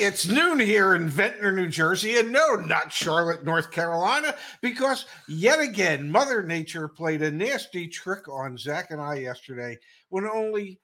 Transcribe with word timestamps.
it's 0.00 0.28
noon 0.28 0.60
here 0.60 0.94
in 0.94 1.08
Ventnor, 1.08 1.50
New 1.50 1.68
Jersey, 1.68 2.18
and 2.18 2.30
no, 2.30 2.54
not 2.54 2.92
Charlotte, 2.92 3.44
North 3.44 3.72
Carolina, 3.72 4.34
because 4.62 5.06
yet 5.26 5.58
again, 5.58 6.10
Mother 6.10 6.42
Nature 6.42 6.86
played 6.86 7.20
a 7.22 7.30
nasty 7.30 7.88
trick 7.88 8.28
on 8.28 8.56
Zach 8.56 8.92
and 8.92 9.00
I 9.00 9.16
yesterday 9.16 9.76
when 10.08 10.24
only 10.24 10.78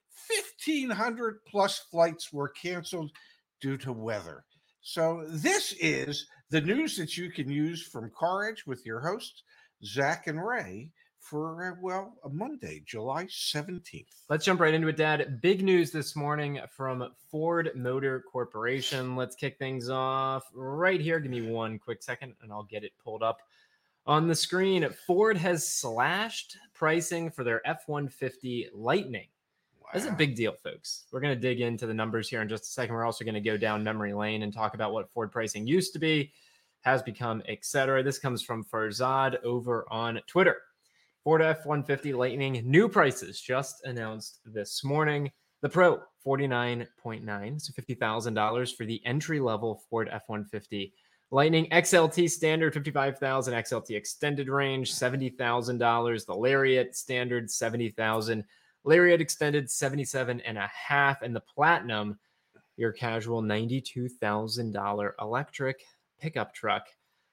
1,500 0.67 1.45
plus 1.47 1.79
flights 1.91 2.33
were 2.33 2.49
canceled 2.49 3.13
due 3.61 3.77
to 3.79 3.93
weather. 3.93 4.45
So, 4.81 5.25
this 5.29 5.75
is 5.81 6.27
the 6.51 6.61
news 6.61 6.97
that 6.97 7.17
you 7.17 7.31
can 7.31 7.49
use 7.49 7.87
from 7.87 8.11
Car 8.19 8.49
Edge 8.49 8.65
with 8.67 8.85
your 8.85 9.01
hosts, 9.01 9.45
Zach 9.85 10.27
and 10.27 10.45
Ray 10.45 10.91
for, 11.25 11.73
uh, 11.73 11.77
well, 11.81 12.15
a 12.25 12.29
Monday, 12.29 12.83
July 12.85 13.25
17th. 13.25 14.05
Let's 14.29 14.45
jump 14.45 14.61
right 14.61 14.75
into 14.75 14.89
it, 14.89 14.97
Dad. 14.99 15.41
Big 15.41 15.63
news 15.63 15.91
this 15.91 16.15
morning 16.15 16.61
from 16.71 17.11
Ford 17.31 17.71
Motor 17.75 18.25
Corporation. 18.31 19.17
Let's 19.17 19.35
kick 19.35 19.59
things 19.59 19.89
off 19.89 20.45
right 20.53 21.01
here. 21.01 21.19
Give 21.21 21.31
me 21.31 21.51
one 21.51 21.79
quick 21.79 22.03
second 22.03 22.35
and 22.43 22.53
I'll 22.53 22.65
get 22.65 22.85
it 22.85 22.93
pulled 23.03 23.23
up 23.23 23.41
on 24.07 24.29
the 24.29 24.35
screen. 24.35 24.87
Ford 25.07 25.39
has 25.39 25.67
slashed 25.67 26.59
pricing 26.75 27.31
for 27.31 27.43
their 27.43 27.67
F 27.67 27.85
150 27.87 28.69
Lightning. 28.75 29.29
Wow. 29.81 29.89
That's 29.95 30.07
a 30.07 30.13
big 30.13 30.37
deal, 30.37 30.53
folks. 30.53 31.05
We're 31.11 31.21
going 31.21 31.35
to 31.35 31.41
dig 31.41 31.63
into 31.63 31.87
the 31.87 31.95
numbers 31.95 32.29
here 32.29 32.43
in 32.43 32.51
just 32.51 32.65
a 32.65 32.67
second. 32.67 32.95
We're 32.95 33.07
also 33.07 33.25
going 33.25 33.35
to 33.35 33.41
go 33.41 33.57
down 33.57 33.83
memory 33.83 34.13
lane 34.13 34.43
and 34.43 34.53
talk 34.53 34.75
about 34.75 34.93
what 34.93 35.11
Ford 35.11 35.33
pricing 35.33 35.67
used 35.67 35.95
to 35.95 35.99
be, 35.99 36.33
has 36.83 37.03
become, 37.03 37.43
etc. 37.49 38.03
This 38.03 38.19
comes 38.19 38.43
from 38.43 38.63
Farzad 38.63 39.43
over 39.43 39.87
on 39.91 40.21
Twitter. 40.27 40.59
Ford 41.25 41.41
F 41.41 41.65
150 41.65 42.13
Lightning 42.13 42.61
new 42.67 42.87
prices 42.87 43.41
just 43.41 43.83
announced 43.87 44.41
this 44.45 44.85
morning. 44.85 45.33
The 45.63 45.71
Pro 45.71 46.03
49.9, 46.27 47.61
so 47.63 47.73
$50,000 47.73 48.77
for 48.77 48.85
the 48.85 49.01
entry 49.07 49.41
level 49.41 49.83
Ford 49.89 50.11
F 50.13 50.25
150 50.27 50.93
Lightning. 51.31 51.67
XLT 51.71 52.29
standard 52.29 52.75
55,000, 52.75 53.55
XLT 53.55 53.97
extended 53.97 54.51
range 54.51 54.93
$70,000, 54.93 56.27
the 56.27 56.35
Lariat 56.35 56.95
standard 56.95 57.51
70,000, 57.51 58.45
Lariat 58.85 59.23
extended 59.23 59.71
77 59.71 60.43
and 60.43 60.59
a 60.59 60.71
half, 60.75 61.23
and 61.23 61.35
the 61.35 61.41
Platinum 61.41 62.19
your 62.77 62.93
casual 62.93 63.41
$92,000 63.41 65.13
electric 65.23 65.85
pickup 66.21 66.53
truck 66.53 66.87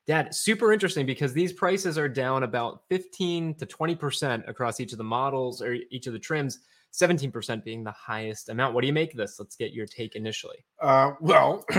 Dad, 0.08 0.34
super 0.34 0.74
interesting 0.74 1.06
because 1.06 1.32
these 1.34 1.54
prices 1.54 1.98
are 1.98 2.10
down 2.10 2.44
about 2.44 2.82
15 2.90 3.56
to 3.56 3.66
20% 3.66 4.48
across 4.48 4.80
each 4.80 4.92
of 4.92 4.98
the 4.98 5.04
models 5.04 5.62
or 5.62 5.78
each 5.92 6.08
of 6.08 6.14
the 6.14 6.20
trims, 6.20 6.60
17% 6.94 7.64
being 7.64 7.84
the 7.84 7.92
highest 7.92 8.50
amount. 8.50 8.74
What 8.74 8.82
do 8.82 8.88
you 8.88 8.94
make 8.94 9.12
of 9.12 9.18
this? 9.18 9.40
Let's 9.40 9.56
get 9.56 9.74
your 9.74 9.86
take 9.86 10.16
initially. 10.16 10.66
Uh, 10.82 11.12
well, 11.20 11.66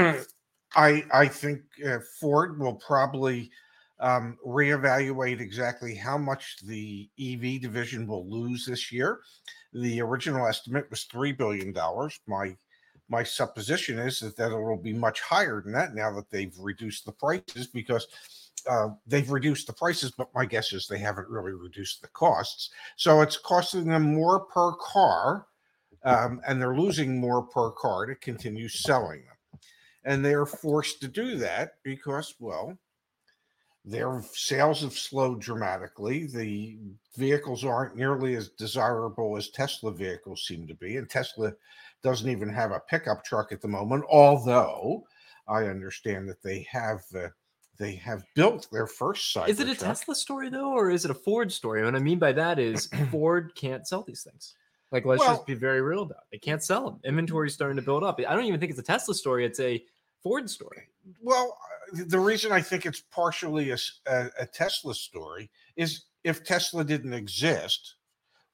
I 0.75 1.05
I 1.12 1.27
think 1.28 1.62
uh, 1.87 1.98
Ford 2.20 2.59
will 2.59 2.75
probably 2.75 3.50
um, 4.03 4.37
reevaluate 4.47 5.41
exactly 5.41 5.95
how 5.95 6.19
much 6.19 6.59
the 6.65 7.09
EV 7.20 7.61
division 7.61 8.06
will 8.06 8.28
lose 8.28 8.67
this 8.67 8.91
year. 8.93 9.20
The 9.73 10.00
original 10.03 10.47
estimate 10.47 10.91
was 10.91 11.06
$3 11.12 11.37
billion. 11.39 11.73
My 12.27 12.56
my 13.13 13.23
supposition 13.23 13.99
is 13.99 14.21
that, 14.21 14.39
that 14.39 14.51
will 14.51 14.79
be 14.79 14.95
much 14.95 15.21
higher 15.21 15.61
than 15.61 15.73
that 15.73 15.95
now 15.95 16.11
that 16.11 16.31
they've 16.31 16.57
reduced 16.59 17.05
the 17.05 17.13
prices 17.13 17.67
because 17.67 18.09
uh, 18.69 18.89
they've 19.07 19.31
reduced 19.31 19.67
the 19.67 19.73
prices, 19.73 20.13
but 20.17 20.35
my 20.35 20.47
guess 20.47 20.73
is 20.73 20.89
they 20.89 20.99
haven't 20.99 21.29
really 21.29 21.53
reduced 21.53 22.01
the 22.01 22.09
costs. 22.09 22.71
So 22.97 23.21
it's 23.21 23.37
costing 23.37 23.85
them 23.85 24.15
more 24.15 24.41
per 24.41 24.73
car, 24.81 25.47
um, 26.05 26.41
and 26.49 26.61
they're 26.61 26.77
losing 26.77 27.21
more 27.21 27.43
per 27.43 27.71
car 27.73 28.07
to 28.07 28.15
continue 28.15 28.69
selling 28.69 29.25
them. 29.25 29.61
And 30.05 30.25
they're 30.25 30.47
forced 30.47 31.03
to 31.03 31.09
do 31.09 31.37
that 31.37 31.75
because, 31.83 32.35
well, 32.41 32.79
their 33.85 34.23
sales 34.33 34.81
have 34.83 34.95
slowed 34.95 35.41
dramatically. 35.41 36.27
The 36.27 36.79
vehicles 37.17 37.65
aren't 37.65 37.97
nearly 37.97 38.37
as 38.37 38.49
desirable 38.49 39.37
as 39.37 39.51
Tesla 39.51 39.93
vehicles 39.93 40.47
seem 40.47 40.67
to 40.69 40.75
be. 40.75 40.97
And 40.97 41.11
Tesla 41.11 41.53
doesn't 42.03 42.31
even 42.31 42.49
have 42.49 42.73
a 42.73 42.81
pickup 42.81 43.25
truck 43.25 43.53
at 43.53 43.61
the 43.61 43.69
moment, 43.69 44.05
although 44.11 45.05
I 45.49 45.65
understand 45.65 46.29
that 46.29 46.43
they 46.43 46.67
have 46.71 47.03
uh, 47.15 47.29
they 47.79 47.95
have 47.97 48.23
built 48.35 48.69
their 48.71 48.87
first 48.87 49.33
side. 49.33 49.49
Is 49.49 49.61
it 49.61 49.69
a 49.69 49.75
truck. 49.75 49.89
Tesla 49.89 50.15
story 50.15 50.49
though, 50.51 50.73
or 50.73 50.91
is 50.91 51.05
it 51.05 51.11
a 51.11 51.15
Ford 51.15 51.51
story? 51.53 51.85
What 51.85 51.95
I 51.95 52.01
mean 52.01 52.19
by 52.19 52.33
that 52.33 52.59
is 52.59 52.89
Ford 53.11 53.53
can't 53.55 53.87
sell 53.87 54.03
these 54.03 54.23
things. 54.23 54.55
Like, 54.93 55.07
let's 55.07 55.21
well, 55.21 55.37
just 55.37 55.47
be 55.47 55.55
very 55.55 55.81
real 55.81 56.03
about 56.03 56.19
it. 56.19 56.33
They 56.33 56.39
can't 56.39 56.63
sell 56.63 56.85
them. 56.85 57.01
Inventory 57.05 57.49
is 57.49 57.55
starting 57.55 57.77
to 57.77 57.83
build 57.83 58.05
up. 58.05 58.21
I 58.21 58.34
don't 58.34 58.45
even 58.45 58.61
think 58.61 58.71
it's 58.71 58.79
a 58.79 58.84
Tesla 58.84 59.15
story. 59.15 59.47
It's 59.47 59.59
a 59.59 59.83
Ford 60.23 60.51
story. 60.51 60.83
Well, 61.23 61.57
uh, 61.95 62.03
the 62.09 62.19
reason 62.19 62.53
I 62.53 62.61
think 62.61 62.84
it's 62.84 63.01
partially 63.01 63.71
a, 63.71 63.79
a, 64.07 64.27
a 64.41 64.47
Tesla 64.47 64.95
story 64.95 65.51
is 65.77 66.05
if 66.25 66.45
Tesla 66.45 66.84
didn't 66.84 67.15
exist, 67.15 67.97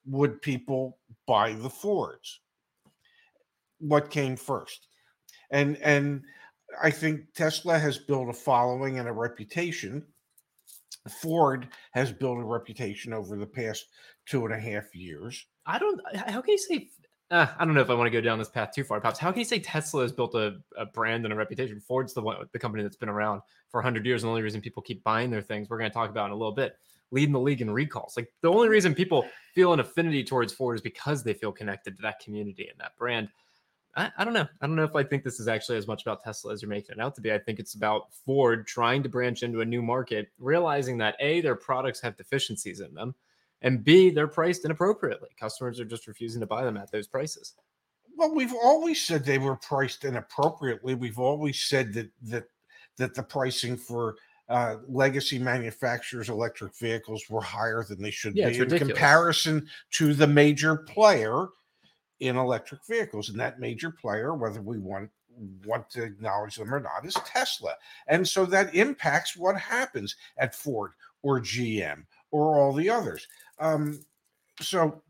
would 0.07 0.41
people 0.41 0.99
buy 1.27 1.55
the 1.55 1.69
Fords? 1.69 2.41
What 3.81 4.11
came 4.11 4.37
first. 4.37 4.89
And 5.51 5.77
and 5.79 6.23
I 6.83 6.91
think 6.91 7.33
Tesla 7.35 7.79
has 7.79 7.99
built 7.99 8.29
a 8.29 8.33
following 8.33 8.99
and 8.99 9.09
a 9.09 9.13
reputation. 9.13 10.05
Ford 11.23 11.69
has 11.93 12.13
built 12.13 12.39
a 12.39 12.45
reputation 12.45 13.13
over 13.13 13.37
the 13.37 13.47
past 13.47 13.87
two 14.27 14.45
and 14.45 14.55
a 14.55 14.59
half 14.59 14.95
years. 14.95 15.47
I 15.67 15.79
don't. 15.79 16.01
How 16.15 16.41
can 16.41 16.53
you 16.53 16.59
say? 16.59 16.91
Uh, 17.31 17.47
I 17.59 17.65
don't 17.67 17.75
know 17.75 17.83
if 17.83 17.91
I 17.91 17.95
want 17.95 18.07
to 18.07 18.11
go 18.11 18.23
down 18.23 18.39
this 18.39 18.49
path 18.49 18.71
too 18.75 18.85
far, 18.85 19.01
Pops. 19.03 19.19
How 19.19 19.31
can 19.31 19.39
you 19.39 19.45
say 19.45 19.59
Tesla 19.59 20.01
has 20.03 20.13
built 20.13 20.35
a, 20.35 20.57
a 20.79 20.87
brand 20.87 21.25
and 21.25 21.33
a 21.33 21.37
reputation? 21.37 21.79
Ford's 21.79 22.15
the 22.15 22.23
one, 22.23 22.37
the 22.53 22.59
company 22.59 22.83
that's 22.83 22.97
been 22.97 23.11
around 23.11 23.43
for 23.71 23.79
100 23.79 24.07
years, 24.07 24.23
and 24.23 24.29
the 24.29 24.31
only 24.31 24.43
reason 24.43 24.63
people 24.63 24.83
keep 24.83 25.05
buying 25.05 25.31
their 25.31 25.43
things, 25.43 25.69
we're 25.69 25.79
going 25.79 25.91
to 25.91 25.95
talk 25.95 26.09
about 26.09 26.27
in 26.27 26.33
a 26.33 26.37
little 26.37 26.55
bit, 26.55 26.79
leading 27.11 27.35
the 27.35 27.41
league 27.41 27.61
in 27.61 27.71
recalls. 27.71 28.17
Like 28.17 28.33
the 28.41 28.51
only 28.51 28.69
reason 28.69 28.95
people 28.95 29.27
feel 29.55 29.75
an 29.75 29.81
affinity 29.81 30.25
towards 30.25 30.55
Ford 30.55 30.77
is 30.77 30.81
because 30.81 31.23
they 31.23 31.35
feel 31.35 31.53
connected 31.53 31.97
to 31.97 32.03
that 32.03 32.19
community 32.21 32.67
and 32.71 32.81
that 32.81 32.97
brand. 32.97 33.29
I, 33.97 34.11
I, 34.19 34.25
don't 34.25 34.35
know. 34.35 34.47
I 34.61 34.67
don't 34.67 34.77
know 34.77 34.85
if 34.85 34.95
I 34.95 35.03
think 35.03 35.25
this 35.25 35.41
is 35.41 35.49
actually 35.49 35.79
as 35.79 35.87
much 35.87 36.03
about 36.03 36.23
Tesla 36.23 36.53
as 36.53 36.63
you're 36.63 36.69
making 36.69 36.97
it 36.97 37.01
out 37.01 37.15
to 37.17 37.21
be. 37.21 37.33
I 37.33 37.39
think 37.39 37.59
it's 37.59 37.75
about 37.75 38.13
Ford 38.25 38.67
trying 38.67 39.03
to 39.03 39.09
branch 39.09 39.43
into 39.43 39.61
a 39.61 39.65
new 39.65 39.83
market, 39.83 40.29
realizing 40.39 40.99
that 40.99 41.17
A, 41.21 41.41
their 41.41 41.57
products 41.57 42.01
have 42.01 42.17
deficiencies 42.17 42.81
in 42.81 42.95
them, 42.95 43.15
and 43.63 43.83
B, 43.83 44.11
they're 44.11 44.29
priced 44.29 44.65
inappropriately. 44.65 45.31
Customers 45.39 45.81
are 45.81 45.85
just 45.85 46.07
refusing 46.07 46.41
to 46.41 46.47
buy 46.47 46.65
them 46.65 46.77
at 46.77 46.93
those 46.93 47.09
prices. 47.09 47.55
Well, 48.17 48.35
we've 48.35 48.55
always 48.55 49.03
said 49.03 49.25
they 49.25 49.39
were 49.39 49.57
priced 49.57 50.05
inappropriately. 50.05 50.95
We've 50.95 51.19
always 51.19 51.61
said 51.61 51.93
that 51.95 52.11
that 52.23 52.45
that 52.97 53.15
the 53.15 53.23
pricing 53.23 53.77
for 53.77 54.17
uh, 54.49 54.77
legacy 54.89 55.39
manufacturers' 55.39 56.29
electric 56.29 56.77
vehicles 56.77 57.25
were 57.29 57.41
higher 57.41 57.85
than 57.85 58.01
they 58.01 58.11
should 58.11 58.35
yeah, 58.35 58.49
be 58.49 58.59
in 58.59 58.79
comparison 58.79 59.69
to 59.93 60.15
the 60.15 60.27
major 60.27 60.77
player 60.77 61.49
in 62.21 62.37
electric 62.37 62.85
vehicles. 62.87 63.29
And 63.29 63.41
that 63.41 63.61
major 63.61 63.91
player, 63.91 64.35
whether 64.35 64.61
we 64.61 64.79
want 64.79 65.11
want 65.65 65.89
to 65.89 66.03
acknowledge 66.03 66.57
them 66.57 66.75
or 66.75 66.81
not, 66.81 67.05
is 67.05 67.15
Tesla. 67.25 67.75
And 68.09 68.27
so 68.27 68.45
that 68.47 68.75
impacts 68.75 69.37
what 69.37 69.57
happens 69.57 70.17
at 70.37 70.55
Ford 70.55 70.93
or 71.23 71.41
GM 71.41 72.05
or 72.33 72.59
all 72.59 72.73
the 72.73 72.91
others. 72.91 73.27
Um, 73.61 74.01
so 74.61 75.03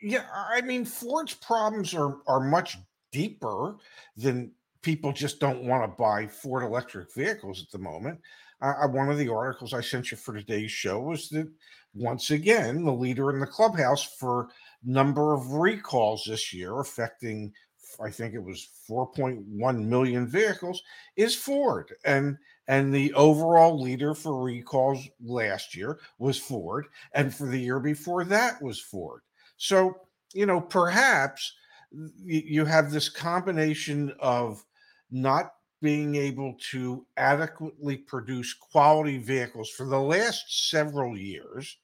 yeah, 0.00 0.26
I 0.34 0.60
mean, 0.60 0.84
Ford's 0.84 1.34
problems 1.34 1.94
are 1.94 2.18
are 2.26 2.40
much 2.40 2.76
deeper 3.12 3.76
than 4.16 4.52
people 4.82 5.12
just 5.12 5.38
don't 5.38 5.64
want 5.64 5.84
to 5.84 5.96
buy 5.96 6.26
Ford 6.26 6.64
electric 6.64 7.14
vehicles 7.14 7.62
at 7.62 7.70
the 7.70 7.78
moment. 7.78 8.20
One 8.60 9.10
of 9.10 9.18
the 9.18 9.28
articles 9.28 9.74
I 9.74 9.80
sent 9.80 10.10
you 10.10 10.16
for 10.16 10.34
today's 10.34 10.70
show 10.70 11.00
was 11.00 11.28
that 11.30 11.48
once 11.94 12.30
again, 12.30 12.84
the 12.84 12.92
leader 12.92 13.30
in 13.30 13.40
the 13.40 13.46
clubhouse 13.46 14.04
for 14.18 14.48
number 14.84 15.34
of 15.34 15.52
recalls 15.52 16.24
this 16.26 16.52
year, 16.52 16.80
affecting 16.80 17.52
I 18.00 18.10
think 18.10 18.34
it 18.34 18.42
was 18.42 18.68
4.1 18.88 19.84
million 19.84 20.26
vehicles, 20.26 20.82
is 21.16 21.34
Ford. 21.34 21.92
And 22.04 22.38
and 22.68 22.94
the 22.94 23.12
overall 23.14 23.80
leader 23.80 24.14
for 24.14 24.40
recalls 24.40 25.06
last 25.20 25.74
year 25.74 25.98
was 26.18 26.38
Ford, 26.38 26.86
and 27.12 27.34
for 27.34 27.46
the 27.48 27.58
year 27.58 27.80
before 27.80 28.24
that 28.24 28.62
was 28.62 28.80
Ford. 28.80 29.22
So, 29.56 29.94
you 30.32 30.46
know, 30.46 30.60
perhaps 30.60 31.54
you 32.24 32.64
have 32.64 32.90
this 32.90 33.08
combination 33.08 34.12
of 34.20 34.64
not 35.10 35.54
being 35.82 36.14
able 36.14 36.56
to 36.70 37.04
adequately 37.16 37.96
produce 37.96 38.54
quality 38.54 39.18
vehicles 39.18 39.68
for 39.70 39.84
the 39.84 40.00
last 40.00 40.70
several 40.70 41.18
years. 41.18 41.76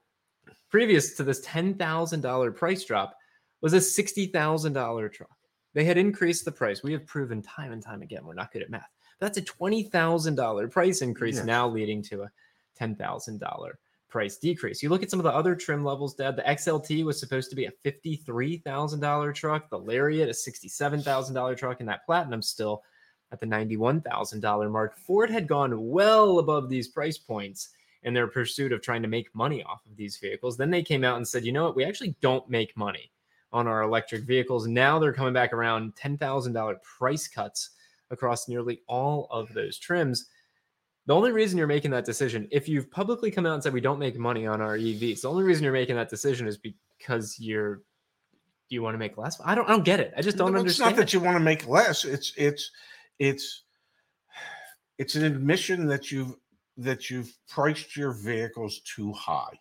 previous 0.71 1.15
to 1.15 1.25
this 1.25 1.45
$10,000 1.47 2.57
price 2.57 2.85
drop, 2.85 3.17
was 3.61 3.73
a 3.73 3.79
$60,000 3.79 5.13
truck. 5.13 5.31
They 5.73 5.85
had 5.85 5.99
increased 5.99 6.45
the 6.45 6.53
price. 6.53 6.83
We 6.83 6.93
have 6.93 7.07
proven 7.07 7.43
time 7.43 7.73
and 7.73 7.83
time 7.83 8.03
again 8.03 8.25
we're 8.25 8.35
not 8.35 8.53
good 8.53 8.63
at 8.63 8.71
math. 8.71 8.91
That's 9.21 9.39
a 9.39 9.43
$20,000 9.43 10.71
price 10.71 11.03
increase 11.03 11.37
yes. 11.37 11.45
now 11.45 11.69
leading 11.69 12.03
to 12.05 12.23
a 12.23 12.31
$10,000 12.81 13.71
price 14.09 14.37
decrease. 14.37 14.83
You 14.83 14.91
look 14.91 15.03
at 15.03 15.11
some 15.11 15.19
of 15.19 15.25
the 15.25 15.33
other 15.33 15.57
trim 15.57 15.85
levels, 15.85 16.15
Dad. 16.15 16.37
The 16.37 16.43
XLT 16.43 17.05
was 17.05 17.19
supposed 17.19 17.51
to 17.51 17.57
be 17.57 17.67
a 17.67 17.73
$53,000 17.85 19.35
truck, 19.35 19.71
the 19.71 19.79
Lariat, 19.79 20.29
a 20.29 20.33
$67,000 20.33 21.57
truck, 21.57 21.81
and 21.81 21.89
that 21.89 22.07
Platinum 22.07 22.43
still 22.43 22.83
at 23.33 23.41
the 23.41 23.47
$91,000 23.47 24.71
mark. 24.71 24.97
Ford 24.97 25.31
had 25.31 25.49
gone 25.49 25.89
well 25.89 26.39
above 26.39 26.69
these 26.69 26.89
price 26.89 27.19
points 27.19 27.71
in 28.05 28.15
their 28.15 28.27
pursuit 28.27 28.73
of 28.73 28.83
trying 28.83 29.03
to 29.03 29.09
make 29.09 29.35
money 29.35 29.63
off 29.63 29.85
of 29.87 29.97
these 29.97 30.17
vehicles. 30.17 30.57
Then 30.57 30.71
they 30.71 30.83
came 30.83 31.05
out 31.05 31.17
and 31.17 31.27
said, 31.27 31.45
you 31.45 31.53
know 31.53 31.65
what, 31.65 31.77
we 31.77 31.85
actually 31.85 32.15
don't 32.21 32.49
make 32.49 32.77
money 32.77 33.11
on 33.53 33.67
our 33.67 33.83
electric 33.83 34.25
vehicles. 34.25 34.67
Now 34.67 34.99
they're 34.99 35.13
coming 35.13 35.33
back 35.33 35.53
around 35.53 35.95
$10,000 35.97 36.83
price 36.83 37.29
cuts 37.29 37.71
across 38.11 38.49
nearly 38.49 38.83
all 38.87 39.27
of 39.31 39.53
those 39.55 39.79
trims. 39.79 40.27
The 41.07 41.15
only 41.15 41.33
reason 41.33 41.59
you're 41.59 41.67
making 41.67 41.91
that 41.93 42.05
decision, 42.05 42.49
if 42.51 42.69
you've 42.69 42.91
publicly 42.91 43.31
come 43.31 43.47
out 43.47 43.55
and 43.55 43.63
said 43.63 43.73
we 43.73 43.81
don't 43.81 43.99
make 43.99 44.19
money 44.19 44.47
on 44.47 44.61
our 44.61 44.77
EVs, 44.77 45.23
the 45.23 45.29
only 45.29 45.45
reason 45.45 45.65
you're 45.65 45.73
making 45.73 45.97
that 45.97 46.09
decision 46.09 46.47
is 46.47 46.59
because 46.59 47.39
you're 47.39 47.83
do 48.71 48.75
you 48.75 48.83
want 48.83 48.95
to 48.95 48.99
make 48.99 49.19
less? 49.19 49.39
I 49.45 49.55
don't 49.55 49.69
I 49.69 49.73
don't 49.73 49.85
get 49.85 50.01
it. 50.01 50.15
I 50.17 50.23
just 50.23 50.39
don't 50.39 50.57
understand. 50.57 50.69
It's 50.71 50.79
not 50.79 50.97
that 50.97 51.13
you 51.13 51.21
want 51.21 51.37
to 51.37 51.41
make 51.41 51.69
less. 51.69 52.07
It's 52.07 52.33
it's 52.37 52.71
it's 53.19 53.65
it's 54.97 55.17
an 55.17 55.25
admission 55.25 55.87
that 55.89 56.11
you've 56.11 56.35
that 56.77 57.11
you've 57.11 57.35
priced 57.49 57.97
your 57.97 58.13
vehicles 58.13 58.81
too 58.81 59.13
high. 59.13 59.59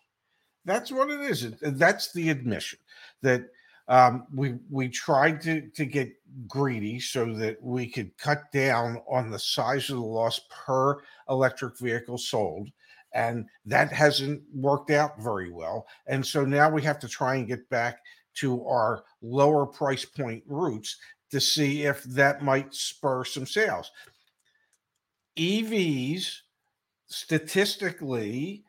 That's 0.64 0.90
what 0.90 1.10
it 1.10 1.20
is. 1.20 1.52
That's 1.60 2.12
the 2.12 2.30
admission 2.30 2.78
that 3.22 3.48
um, 3.88 4.26
we 4.34 4.54
we 4.70 4.88
tried 4.88 5.42
to 5.42 5.68
to 5.68 5.84
get 5.84 6.12
greedy 6.48 6.98
so 6.98 7.34
that 7.34 7.62
we 7.62 7.86
could 7.86 8.16
cut 8.16 8.50
down 8.50 9.02
on 9.08 9.30
the 9.30 9.38
size 9.38 9.90
of 9.90 9.96
the 9.96 10.02
loss 10.02 10.40
per 10.50 11.02
electric 11.28 11.78
vehicle 11.78 12.16
sold, 12.16 12.70
and 13.12 13.46
that 13.66 13.92
hasn't 13.92 14.42
worked 14.54 14.90
out 14.90 15.20
very 15.20 15.50
well. 15.50 15.86
And 16.06 16.24
so 16.24 16.44
now 16.44 16.70
we 16.70 16.82
have 16.82 16.98
to 17.00 17.08
try 17.08 17.36
and 17.36 17.46
get 17.46 17.68
back 17.68 17.98
to 18.36 18.66
our 18.66 19.04
lower 19.20 19.66
price 19.66 20.04
point 20.04 20.42
routes 20.46 20.96
to 21.30 21.40
see 21.40 21.82
if 21.82 22.02
that 22.04 22.42
might 22.42 22.74
spur 22.74 23.24
some 23.24 23.46
sales. 23.46 23.90
EVs 25.36 26.40
statistically 27.14 28.64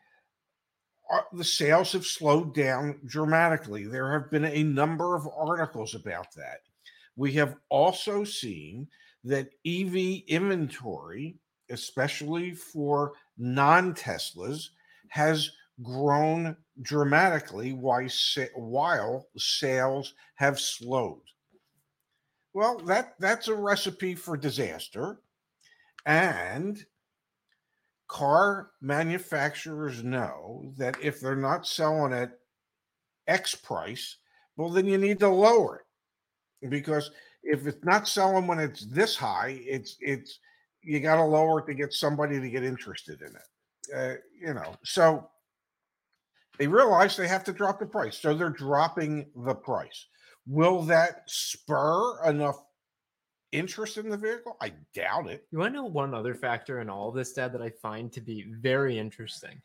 uh, 1.12 1.20
the 1.32 1.44
sales 1.44 1.92
have 1.92 2.06
slowed 2.06 2.54
down 2.54 3.00
dramatically. 3.06 3.86
There 3.86 4.12
have 4.12 4.30
been 4.30 4.44
a 4.44 4.62
number 4.62 5.14
of 5.14 5.28
articles 5.36 5.94
about 5.94 6.32
that. 6.34 6.60
We 7.16 7.32
have 7.32 7.56
also 7.68 8.24
seen 8.24 8.88
that 9.24 9.50
EV 9.66 10.22
inventory, 10.28 11.38
especially 11.70 12.52
for 12.52 13.12
non 13.38 13.94
Teslas, 13.94 14.68
has 15.08 15.50
grown 15.82 16.56
dramatically 16.82 17.72
while 17.72 19.26
sales 19.36 20.14
have 20.34 20.60
slowed. 20.60 21.20
Well, 22.52 22.78
that, 22.86 23.14
that's 23.18 23.48
a 23.48 23.54
recipe 23.54 24.14
for 24.14 24.36
disaster. 24.36 25.20
And 26.06 26.84
car 28.08 28.70
manufacturers 28.80 30.02
know 30.02 30.72
that 30.76 30.96
if 31.02 31.20
they're 31.20 31.36
not 31.36 31.66
selling 31.66 32.12
at 32.12 32.32
X 33.26 33.54
price, 33.54 34.16
well, 34.56 34.70
then 34.70 34.86
you 34.86 34.98
need 34.98 35.18
to 35.20 35.28
lower 35.28 35.84
it 36.62 36.70
because 36.70 37.10
if 37.42 37.66
it's 37.66 37.84
not 37.84 38.08
selling 38.08 38.46
when 38.46 38.58
it's 38.58 38.86
this 38.86 39.16
high, 39.16 39.60
it's 39.64 39.96
it's 40.00 40.38
you 40.82 41.00
got 41.00 41.16
to 41.16 41.24
lower 41.24 41.60
it 41.60 41.66
to 41.66 41.74
get 41.74 41.92
somebody 41.92 42.40
to 42.40 42.48
get 42.48 42.62
interested 42.62 43.20
in 43.20 43.28
it. 43.28 43.94
Uh, 43.94 44.16
you 44.40 44.54
know, 44.54 44.74
so 44.84 45.28
they 46.58 46.66
realize 46.66 47.16
they 47.16 47.28
have 47.28 47.44
to 47.44 47.52
drop 47.52 47.78
the 47.78 47.86
price, 47.86 48.18
so 48.18 48.34
they're 48.34 48.50
dropping 48.50 49.30
the 49.44 49.54
price. 49.54 50.06
Will 50.46 50.82
that 50.82 51.22
spur 51.26 52.24
enough 52.24 52.62
interest 53.52 53.96
in 53.96 54.08
the 54.08 54.16
vehicle? 54.16 54.56
I 54.60 54.72
doubt 54.94 55.28
it. 55.28 55.46
You 55.50 55.58
want 55.58 55.74
to 55.74 55.80
know 55.80 55.86
one 55.86 56.14
other 56.14 56.34
factor 56.34 56.80
in 56.80 56.90
all 56.90 57.08
of 57.08 57.14
this, 57.14 57.32
Dad, 57.32 57.52
that 57.52 57.62
I 57.62 57.70
find 57.70 58.12
to 58.12 58.20
be 58.20 58.46
very 58.60 58.98
interesting? 58.98 59.60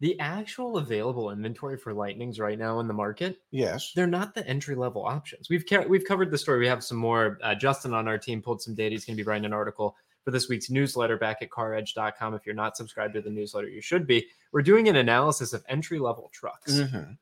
The 0.00 0.18
actual 0.18 0.78
available 0.78 1.30
inventory 1.30 1.76
for 1.76 1.92
Lightnings 1.92 2.40
right 2.40 2.58
now 2.58 2.80
in 2.80 2.88
the 2.88 2.94
market, 2.94 3.38
yes, 3.50 3.92
they're 3.94 4.06
not 4.06 4.34
the 4.34 4.46
entry 4.48 4.74
level 4.74 5.04
options. 5.04 5.50
We've 5.50 5.66
ca- 5.68 5.84
we've 5.86 6.06
covered 6.06 6.30
the 6.30 6.38
story. 6.38 6.58
We 6.60 6.68
have 6.68 6.82
some 6.82 6.96
more. 6.96 7.38
Uh, 7.42 7.54
Justin 7.54 7.92
on 7.92 8.08
our 8.08 8.16
team 8.16 8.40
pulled 8.40 8.62
some 8.62 8.74
data. 8.74 8.94
He's 8.94 9.04
going 9.04 9.16
to 9.18 9.22
be 9.22 9.28
writing 9.28 9.44
an 9.44 9.52
article 9.52 9.94
for 10.24 10.30
this 10.30 10.48
week's 10.48 10.70
newsletter 10.70 11.18
back 11.18 11.42
at 11.42 11.50
caredge.com. 11.50 12.32
If 12.32 12.46
you're 12.46 12.54
not 12.54 12.78
subscribed 12.78 13.12
to 13.14 13.20
the 13.20 13.28
newsletter, 13.28 13.68
you 13.68 13.82
should 13.82 14.06
be. 14.06 14.26
We're 14.52 14.62
doing 14.62 14.88
an 14.88 14.96
analysis 14.96 15.52
of 15.52 15.62
entry 15.68 15.98
level 15.98 16.30
trucks, 16.32 16.72
mm-hmm. 16.72 17.12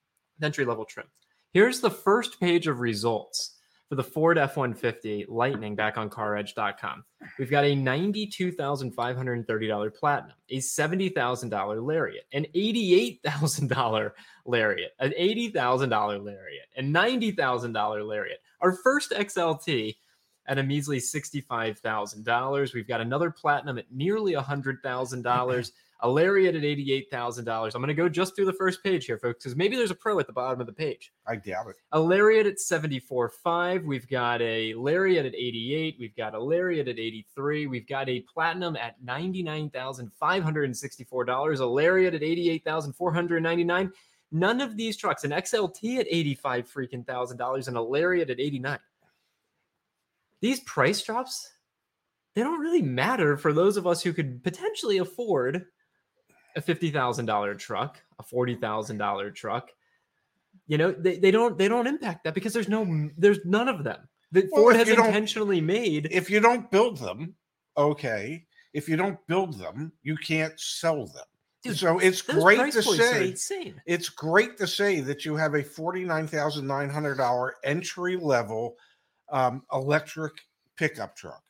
entry 0.41 0.65
level 0.65 0.85
trim. 0.85 1.07
Here's 1.53 1.81
the 1.81 1.91
first 1.91 2.39
page 2.39 2.69
of 2.69 2.79
results 2.79 3.58
for 3.89 3.95
the 3.95 4.05
Ford 4.05 4.37
F 4.37 4.57
150 4.57 5.27
Lightning 5.29 5.75
back 5.75 5.97
on 5.97 6.11
caredge.com. 6.11 7.05
We've 7.39 7.51
got 7.51 7.65
a 7.65 7.75
$92,530 7.75 9.95
Platinum, 9.95 10.37
a 10.51 10.59
$70,000 10.59 11.87
Lariat, 11.87 12.27
an 12.33 12.45
$88,000 12.55 14.13
Lariat, 14.45 14.91
an 15.01 15.15
$80,000 15.19 16.25
Lariat, 16.25 16.67
a 16.77 16.83
$90,000 16.83 18.07
Lariat. 18.07 18.41
Our 18.61 18.73
first 18.73 19.13
XLT 19.13 19.97
at 20.47 20.59
a 20.59 20.63
measly 20.63 20.99
$65,000. 20.99 22.75
We've 22.75 22.89
got 22.89 23.01
another 23.01 23.31
Platinum 23.31 23.79
at 23.79 23.91
nearly 23.91 24.35
$100,000 24.35 25.71
a 26.01 26.09
lariat 26.09 26.55
at 26.55 26.63
$88,000. 26.63 27.75
I'm 27.75 27.81
going 27.81 27.89
to 27.89 27.95
go 27.95 28.09
just 28.09 28.37
through 28.37 28.45
the 28.45 28.53
first 28.53 28.85
page 28.85 29.07
here, 29.07 29.19
folks, 29.19 29.43
because 29.43 29.57
maybe 29.57 29.75
there's 29.77 29.91
a 29.91 29.97
pro 29.97 30.21
at 30.21 30.29
the 30.29 30.33
bottom 30.33 30.61
of 30.61 30.67
the 30.67 30.73
page. 30.73 31.13
I 31.27 31.35
doubt 31.37 31.67
it. 31.69 31.77
A 31.93 32.01
lariat 32.01 32.47
at 32.47 32.59
74.5. 32.59 33.85
We've 33.85 34.09
got 34.09 34.41
a 34.41 34.75
lariat 34.75 35.27
at 35.27 35.35
88. 35.35 35.97
We've 35.99 36.15
got 36.15 36.35
a 36.35 36.39
lariat 36.39 36.87
at 36.87 37.01
83. 37.01 37.67
We've 37.67 37.89
got 37.89 38.09
a 38.09 38.21
platinum 38.21 38.77
at 38.77 38.95
$99,564. 39.05 41.61
A 41.61 41.67
lariat 41.67 42.15
at 42.15 42.23
88,499. 42.23 43.93
None 44.31 44.61
of 44.61 44.77
these 44.77 44.97
trucks, 44.97 45.25
an 45.25 45.33
XLT 45.33 46.01
at 46.01 46.07
85 46.09 46.71
freaking 46.71 47.07
thousand 47.07 47.39
dollars 47.39 47.67
and 47.67 47.77
a 47.77 47.83
lariat 47.83 48.31
at 48.31 48.39
89. 48.39 48.79
These 50.41 50.61
price 50.61 51.03
drops, 51.03 51.51
they 52.35 52.43
don't 52.43 52.61
really 52.61 52.83
matter 52.83 53.37
for 53.37 53.53
those 53.53 53.77
of 53.77 53.87
us 53.87 54.03
who 54.03 54.13
could 54.13 54.45
potentially 54.45 54.99
afford 54.99 55.65
a 56.57 56.61
$50,000 56.61 57.59
truck, 57.59 58.03
a 58.19 58.23
$40,000 58.23 59.35
truck, 59.35 59.71
you 60.67 60.77
know, 60.77 60.93
they, 60.93 61.19
they 61.19 61.31
don't 61.31 61.57
they 61.57 61.67
don't 61.67 61.87
impact 61.87 62.25
that 62.25 62.35
because 62.35 62.53
there's 62.53 62.69
no 62.69 63.11
there's 63.17 63.39
none 63.45 63.69
of 63.69 63.85
them 63.85 64.07
that 64.33 64.45
well, 64.53 64.63
Ford 64.63 64.77
has 64.77 64.89
intentionally 64.89 65.61
made. 65.61 66.09
If 66.11 66.31
you 66.31 66.41
don't 66.41 66.71
build 66.71 66.99
them, 66.99 67.35
okay. 67.77 68.45
If 68.75 68.89
you 68.89 68.97
don't 68.97 69.19
build 69.27 69.59
them, 69.59 69.93
you 70.03 70.17
can't 70.17 70.59
sell 70.61 71.07
them. 71.07 71.25
Dude, 71.63 71.77
so 71.77 71.99
it's 71.99 72.23
great 72.23 72.73
to 72.73 72.83
say 72.83 73.35
it's 73.87 74.09
great 74.11 74.59
to 74.59 74.67
say 74.67 75.01
that 75.01 75.25
you 75.25 75.35
have 75.37 75.55
a 75.55 75.63
forty 75.63 76.05
nine 76.05 76.29
thousand 76.29 76.67
nine 76.67 76.91
hundred 76.91 77.17
dollar 77.17 77.55
entry 77.65 78.17
level 78.17 78.77
um, 79.33 79.63
electric 79.73 80.35
pickup 80.77 81.17
truck. 81.17 81.43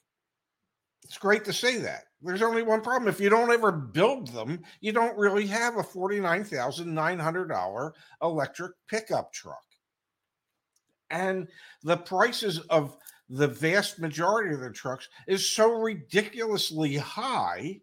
It's 1.08 1.18
great 1.18 1.44
to 1.46 1.52
say 1.54 1.78
that. 1.78 2.04
There's 2.20 2.42
only 2.42 2.62
one 2.62 2.82
problem. 2.82 3.08
If 3.08 3.18
you 3.18 3.30
don't 3.30 3.50
ever 3.50 3.72
build 3.72 4.28
them, 4.28 4.60
you 4.80 4.92
don't 4.92 5.16
really 5.16 5.46
have 5.46 5.78
a 5.78 5.82
$49,900 5.82 7.92
electric 8.22 8.72
pickup 8.88 9.32
truck. 9.32 9.64
And 11.08 11.48
the 11.82 11.96
prices 11.96 12.58
of 12.68 12.94
the 13.30 13.48
vast 13.48 13.98
majority 13.98 14.54
of 14.54 14.60
the 14.60 14.70
trucks 14.70 15.08
is 15.26 15.48
so 15.48 15.72
ridiculously 15.72 16.96
high. 16.96 17.80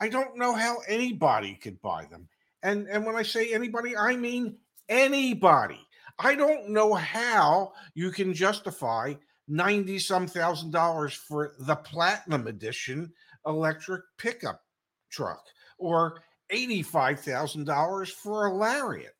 I 0.00 0.08
don't 0.08 0.36
know 0.36 0.54
how 0.54 0.78
anybody 0.88 1.54
could 1.54 1.80
buy 1.80 2.06
them. 2.06 2.28
And 2.64 2.88
and 2.88 3.06
when 3.06 3.14
I 3.14 3.22
say 3.22 3.52
anybody, 3.52 3.96
I 3.96 4.16
mean 4.16 4.56
anybody. 4.88 5.78
I 6.18 6.34
don't 6.34 6.70
know 6.70 6.94
how 6.94 7.74
you 7.94 8.10
can 8.10 8.34
justify 8.34 9.14
90 9.48 9.98
some 9.98 10.26
thousand 10.26 10.70
dollars 10.70 11.14
for 11.14 11.54
the 11.60 11.76
platinum 11.76 12.46
edition 12.46 13.12
electric 13.46 14.02
pickup 14.18 14.62
truck 15.10 15.42
or 15.78 16.22
$85,000 16.52 18.10
for 18.10 18.46
a 18.46 18.54
lariat. 18.54 19.14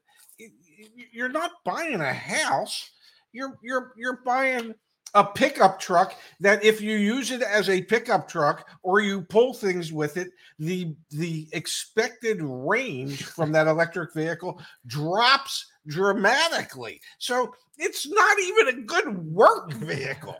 You're 1.12 1.28
not 1.28 1.52
buying 1.64 2.00
a 2.00 2.12
house. 2.12 2.90
You're 3.32 3.58
you're 3.62 3.92
you're 3.96 4.20
buying 4.24 4.74
a 5.14 5.24
pickup 5.24 5.80
truck 5.80 6.14
that 6.40 6.62
if 6.62 6.80
you 6.80 6.96
use 6.96 7.30
it 7.30 7.42
as 7.42 7.68
a 7.68 7.82
pickup 7.82 8.28
truck 8.28 8.68
or 8.82 9.00
you 9.00 9.22
pull 9.22 9.54
things 9.54 9.92
with 9.92 10.16
it, 10.16 10.28
the 10.58 10.94
the 11.10 11.48
expected 11.52 12.38
range 12.40 13.24
from 13.24 13.52
that 13.52 13.66
electric 13.66 14.14
vehicle 14.14 14.60
drops 14.86 15.66
dramatically. 15.88 17.00
So 17.18 17.54
it's 17.76 18.06
not 18.08 18.38
even 18.40 18.68
a 18.68 18.82
good 18.82 19.18
work 19.26 19.72
vehicle. 19.74 20.36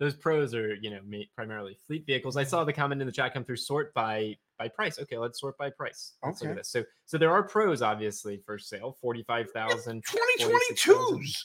Those 0.00 0.14
pros 0.14 0.54
are, 0.54 0.74
you 0.74 0.90
know, 0.90 1.00
primarily 1.36 1.78
fleet 1.86 2.04
vehicles. 2.04 2.36
I 2.36 2.42
saw 2.42 2.64
the 2.64 2.72
comment 2.72 3.00
in 3.00 3.06
the 3.06 3.12
chat 3.12 3.32
come 3.32 3.44
through 3.44 3.56
sort 3.56 3.94
by 3.94 4.36
by 4.58 4.68
price. 4.68 4.98
Okay, 4.98 5.18
let's 5.18 5.40
sort 5.40 5.56
by 5.56 5.70
price. 5.70 6.14
Let's 6.24 6.42
look 6.42 6.50
at 6.50 6.56
this. 6.56 6.68
So 6.68 6.82
so 7.04 7.16
there 7.16 7.30
are 7.30 7.42
pros 7.44 7.80
obviously 7.80 8.40
for 8.44 8.58
sale. 8.58 8.96
45,000 9.00 10.02
2022s. 10.04 11.44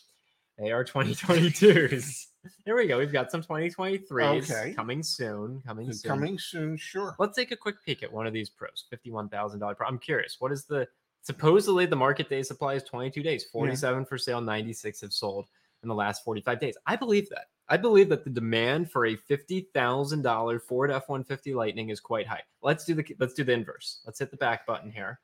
They 0.57 0.71
are 0.71 0.83
2022s. 0.83 2.25
There 2.65 2.75
we 2.77 2.87
go. 2.87 2.97
We've 2.97 3.11
got 3.11 3.31
some 3.31 3.43
2023s 3.43 4.49
Okay. 4.49 4.73
coming 4.73 5.03
soon. 5.03 5.61
Coming 5.67 5.91
soon. 5.91 6.09
Coming 6.09 6.39
soon, 6.39 6.77
sure. 6.77 7.13
Let's 7.19 7.35
take 7.35 7.51
a 7.51 7.57
quick 7.57 7.75
peek 7.85 8.01
at 8.01 8.11
one 8.11 8.25
of 8.25 8.31
these 8.31 8.49
pros. 8.49 8.85
$51,000 8.93 9.75
pro. 9.75 9.85
I'm 9.85 9.99
curious. 9.99 10.37
What 10.39 10.53
is 10.53 10.63
the 10.63 10.87
supposedly 11.21 11.85
the 11.85 11.95
market 11.95 12.29
day 12.29 12.43
supply 12.43 12.75
is 12.75 12.83
22 12.83 13.23
days, 13.23 13.45
47 13.45 14.05
for 14.05 14.17
sale, 14.17 14.41
96 14.41 15.01
have 15.01 15.13
sold 15.13 15.47
in 15.83 15.89
the 15.89 15.95
last 15.95 16.23
45 16.23 16.59
days. 16.59 16.77
I 16.85 16.95
believe 16.95 17.29
that. 17.29 17.45
I 17.69 17.77
believe 17.77 18.09
that 18.09 18.23
the 18.23 18.31
demand 18.31 18.91
for 18.91 19.05
a 19.05 19.15
$50,000 19.15 20.61
Ford 20.61 20.89
F150 20.89 21.55
Lightning 21.55 21.89
is 21.89 21.99
quite 21.99 22.25
high. 22.25 22.41
Let's 22.63 22.83
do 22.83 22.95
the 22.95 23.05
let's 23.19 23.35
do 23.35 23.43
the 23.43 23.53
inverse. 23.53 24.01
Let's 24.05 24.17
hit 24.17 24.31
the 24.31 24.37
back 24.37 24.65
button 24.65 24.91
here. 24.91 25.19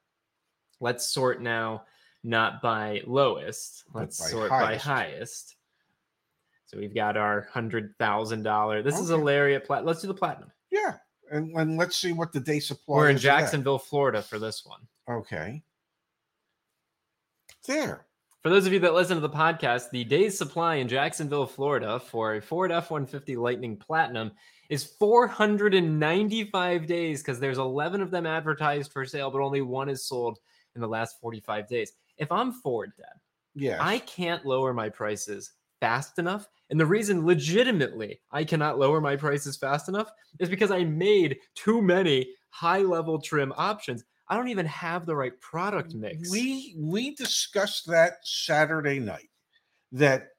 Let's 0.80 1.10
sort 1.10 1.42
now 1.42 1.86
not 2.24 2.62
by 2.62 3.02
lowest. 3.08 3.86
Let's 3.94 4.20
by 4.20 4.28
sort 4.28 4.50
by 4.50 4.76
highest. 4.76 4.86
highest. 4.86 5.56
So 6.68 6.78
we've 6.78 6.94
got 6.94 7.18
our 7.18 7.48
hundred 7.52 7.96
thousand 7.98 8.44
dollar. 8.44 8.84
This 8.84 9.00
is 9.00 9.10
a 9.10 9.18
lariat 9.18 9.66
plat. 9.66 9.86
Let's 9.86 10.02
do 10.02 10.08
the 10.08 10.14
platinum. 10.14 10.52
Yeah. 10.72 10.98
And, 11.32 11.56
and 11.58 11.78
let's 11.78 11.96
see 11.96 12.14
what 12.14 12.32
the 12.32 12.40
day 12.40 12.60
supply 12.60 12.98
We're 12.98 13.10
in 13.10 13.16
is 13.16 13.22
of 13.22 13.24
that. 13.24 13.40
Jacksonville, 13.40 13.80
Florida 13.80 14.22
for 14.22 14.38
this 14.38 14.64
one. 14.66 14.82
Okay. 15.10 15.64
There. 17.66 18.06
For 18.42 18.50
those 18.50 18.68
of 18.68 18.74
you 18.74 18.80
that 18.80 18.94
listen 18.94 19.16
to 19.16 19.22
the 19.22 19.30
podcast, 19.30 19.90
the 19.90 20.04
day's 20.04 20.38
supply 20.38 20.76
in 20.76 20.88
Jacksonville, 20.88 21.48
Florida 21.48 22.00
for 22.00 22.36
a 22.36 22.42
Ford 22.42 22.72
F 22.72 22.92
150 22.92 23.36
Lightning 23.36 23.76
Platinum 23.76 24.32
is 24.70 24.84
495 24.84 26.86
days 26.86 27.22
because 27.22 27.40
there's 27.40 27.58
11 27.58 28.02
of 28.02 28.12
them 28.12 28.26
advertised 28.26 28.92
for 28.92 29.06
sale, 29.06 29.32
but 29.32 29.42
only 29.42 29.62
one 29.62 29.90
is 29.90 30.06
sold 30.06 30.40
in 30.76 30.82
the 30.82 30.88
last 30.88 31.20
45 31.20 31.68
days. 31.68 31.94
If 32.18 32.32
I'm 32.32 32.52
Ford, 32.52 32.92
Dad, 32.98 33.20
Yes. 33.56 33.80
I 33.82 34.00
can't 34.00 34.46
lower 34.46 34.74
my 34.74 34.90
prices 34.90 35.54
fast 35.80 36.20
enough. 36.20 36.48
And 36.70 36.80
the 36.80 36.86
reason 36.86 37.26
legitimately 37.26 38.20
I 38.32 38.44
cannot 38.44 38.78
lower 38.78 39.00
my 39.00 39.16
prices 39.16 39.56
fast 39.56 39.88
enough 39.88 40.12
is 40.40 40.50
because 40.50 40.72
I 40.72 40.84
made 40.84 41.38
too 41.56 41.82
many 41.82 42.34
high 42.50 42.82
level 42.82 43.20
trim 43.20 43.54
options. 43.56 44.04
I 44.28 44.36
don't 44.36 44.48
even 44.48 44.66
have 44.66 45.06
the 45.06 45.16
right 45.16 45.40
product 45.40 45.94
mix. 45.94 46.32
We 46.32 46.76
we 46.78 47.16
discussed 47.16 47.88
that 47.88 48.18
Saturday 48.24 49.00
night 49.00 49.30
that 49.92 50.30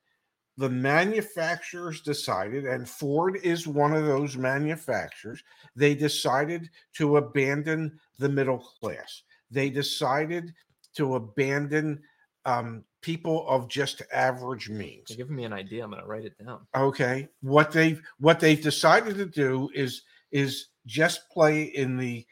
the 0.59 0.71
manufacturers 0.71 2.01
decided, 2.01 2.65
and 2.65 2.89
Ford 2.89 3.37
is 3.43 3.67
one 3.67 3.93
of 3.93 4.07
those 4.07 4.37
manufacturers, 4.37 5.43
they 5.75 5.95
decided 5.95 6.71
to 6.95 7.19
abandon 7.19 7.99
the 8.19 8.29
middle 8.29 8.59
class. 8.59 9.23
They 9.51 9.69
decided 9.69 10.55
to 10.95 11.17
abandon 11.17 12.03
um, 12.47 12.85
people 13.03 13.47
of 13.49 13.69
just 13.69 14.03
average 14.13 14.71
means. 14.71 15.11
You're 15.11 15.19
giving 15.19 15.37
me 15.37 15.45
an 15.45 15.53
idea. 15.53 15.85
I'm 15.85 15.91
going 15.91 16.03
to 16.03 16.09
write 16.09 16.25
it 16.25 16.35
down. 16.45 16.67
okay 16.75 17.29
what 17.41 17.71
they've 17.71 18.01
what 18.19 18.41
they've 18.41 18.63
decided 18.63 19.17
to 19.17 19.27
do 19.27 19.69
is 19.75 20.03
is 20.33 20.69
just 20.87 21.29
play 21.31 21.65
in 21.65 21.97
the 21.97 22.27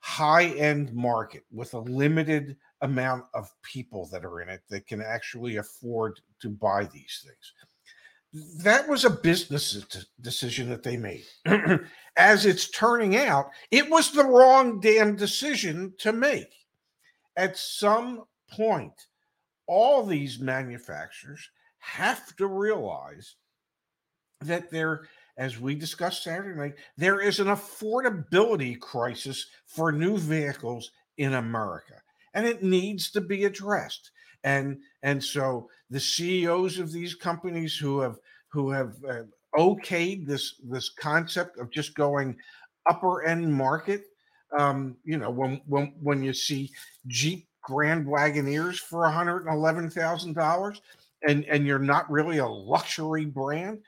high 0.00 0.46
end 0.46 0.92
market 0.92 1.44
with 1.52 1.74
a 1.74 1.78
limited 1.78 2.56
amount 2.82 3.24
of 3.34 3.50
people 3.62 4.08
that 4.10 4.24
are 4.24 4.40
in 4.40 4.48
it 4.48 4.62
that 4.70 4.86
can 4.86 5.02
actually 5.02 5.56
afford 5.56 6.20
to 6.40 6.48
buy 6.48 6.84
these 6.86 7.24
things. 7.24 8.58
That 8.62 8.88
was 8.88 9.04
a 9.04 9.10
business 9.10 9.84
decision 10.20 10.68
that 10.70 10.82
they 10.82 10.96
made. 10.96 11.24
As 12.16 12.46
it's 12.46 12.70
turning 12.70 13.16
out 13.16 13.50
it 13.70 13.88
was 13.90 14.10
the 14.10 14.24
wrong 14.24 14.80
damn 14.80 15.16
decision 15.16 15.92
to 15.98 16.12
make. 16.12 16.54
At 17.36 17.56
some 17.56 18.24
point 18.50 19.06
all 19.66 20.04
these 20.04 20.40
manufacturers 20.40 21.48
have 21.78 22.34
to 22.36 22.46
realize 22.46 23.36
that 24.40 24.70
there, 24.70 25.08
as 25.36 25.58
we 25.58 25.74
discussed 25.74 26.24
Saturday 26.24 26.58
night, 26.58 26.74
there 26.96 27.20
is 27.20 27.40
an 27.40 27.48
affordability 27.48 28.78
crisis 28.78 29.46
for 29.66 29.92
new 29.92 30.18
vehicles 30.18 30.90
in 31.18 31.34
America, 31.34 31.94
and 32.34 32.46
it 32.46 32.62
needs 32.62 33.10
to 33.12 33.20
be 33.20 33.44
addressed. 33.44 34.10
And 34.44 34.78
and 35.02 35.22
so 35.22 35.68
the 35.90 36.00
CEOs 36.00 36.78
of 36.78 36.92
these 36.92 37.14
companies 37.14 37.76
who 37.76 38.00
have 38.00 38.18
who 38.48 38.70
have 38.70 38.94
uh, 39.08 39.22
okayed 39.56 40.26
this 40.26 40.54
this 40.64 40.88
concept 40.90 41.58
of 41.58 41.70
just 41.70 41.94
going 41.94 42.36
upper 42.86 43.24
end 43.24 43.52
market, 43.52 44.04
um, 44.58 44.96
you 45.04 45.18
know, 45.18 45.30
when 45.30 45.60
when 45.66 45.94
when 46.00 46.22
you 46.22 46.32
see 46.32 46.70
Jeep 47.06 47.46
Grand 47.62 48.06
Wagoneers 48.06 48.78
for 48.78 49.00
one 49.00 49.12
hundred 49.12 49.46
and 49.46 49.54
eleven 49.54 49.90
thousand 49.90 50.34
dollars 50.34 50.80
and 51.22 51.44
and 51.44 51.66
you're 51.66 51.78
not 51.78 52.10
really 52.10 52.38
a 52.38 52.46
luxury 52.46 53.24
brand 53.24 53.78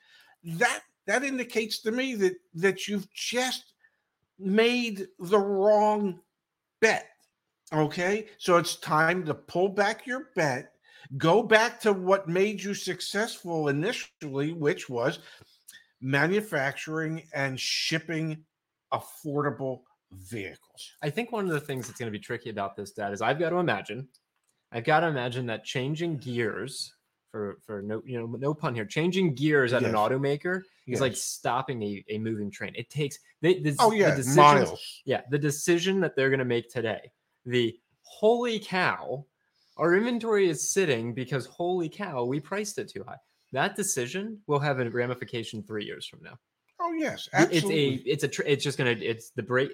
that 0.45 0.81
that 1.07 1.25
indicates 1.25 1.81
to 1.81 1.91
me 1.91 2.15
that 2.15 2.35
that 2.55 2.89
you've 2.89 3.13
just 3.13 3.75
made 4.39 5.07
the 5.19 5.39
wrong 5.39 6.21
bet 6.81 7.09
okay? 7.73 8.27
So 8.39 8.59
it's 8.59 8.77
time 8.77 9.25
to 9.25 9.35
pull 9.35 9.69
back 9.69 10.07
your 10.07 10.29
bet 10.35 10.73
go 11.17 11.43
back 11.43 11.81
to 11.81 11.93
what 11.93 12.29
made 12.29 12.63
you 12.63 12.75
successful 12.75 13.69
initially 13.69 14.53
which 14.53 14.89
was 14.89 15.19
manufacturing 16.01 17.23
and 17.35 17.59
shipping 17.59 18.45
affordable 18.93 19.83
vehicles. 20.13 20.93
I 21.03 21.11
think 21.11 21.33
one 21.33 21.47
of 21.47 21.53
the 21.53 21.61
things 21.61 21.87
that's 21.87 21.99
going 21.99 22.13
to 22.13 22.19
be 22.19 22.23
tricky 22.23 22.51
about 22.51 22.77
this, 22.77 22.93
Dad, 22.93 23.13
is 23.13 23.23
I've 23.23 23.39
got 23.39 23.51
to 23.51 23.57
imagine, 23.57 24.09
I've 24.73 24.85
got 24.85 25.01
to 25.01 25.07
imagine 25.07 25.47
that 25.47 25.65
changing 25.65 26.19
gears 26.19 26.93
for 27.33 27.57
for 27.67 27.83
no 27.83 28.03
you 28.05 28.21
know 28.21 28.27
no 28.39 28.55
pun 28.55 28.75
here, 28.75 28.85
changing 28.85 29.35
gears 29.35 29.73
at 29.73 29.83
an 29.83 29.91
Yes. 29.93 29.97
automaker 29.99 30.63
is 30.87 31.01
like 31.01 31.17
stopping 31.17 31.83
a, 31.83 32.05
a 32.11 32.19
moving 32.19 32.51
train. 32.51 32.73
It 32.77 32.91
takes 32.91 33.19
they, 33.41 33.59
the, 33.61 33.75
oh 33.81 33.91
yeah 33.91 34.15
decisions- 34.15 34.37
miles 34.37 35.03
Yeah, 35.05 35.23
the 35.31 35.39
decision 35.39 36.01
that 36.01 36.15
they're 36.15 36.29
going 36.29 36.39
to 36.39 36.45
make 36.45 36.69
today. 36.71 37.11
The 37.47 37.77
holy 38.03 38.59
cow, 38.61 39.25
our 39.79 39.97
inventory 39.97 40.49
is 40.49 40.71
sitting 40.71 41.15
because 41.15 41.47
holy 41.47 41.89
cow, 41.89 42.25
we 42.25 42.39
priced 42.39 42.79
it 42.79 42.89
too 42.91 43.03
high. 43.03 43.17
That 43.53 43.75
decision 43.75 44.39
will 44.47 44.61
have 44.61 44.79
a 44.79 44.89
ramification 44.91 45.63
three 45.63 45.85
years 45.85 46.07
from 46.07 46.21
now. 46.23 46.39
oh 46.81 46.93
yes 46.93 47.29
absolutely. 47.33 47.95
It's 48.07 48.23
a, 48.25 48.27
it's 48.27 48.39
a, 48.39 48.53
it's 48.53 48.65
just 48.65 48.77
gonna, 48.79 48.91
it's 48.91 49.31
the 49.31 49.43
break. 49.43 49.73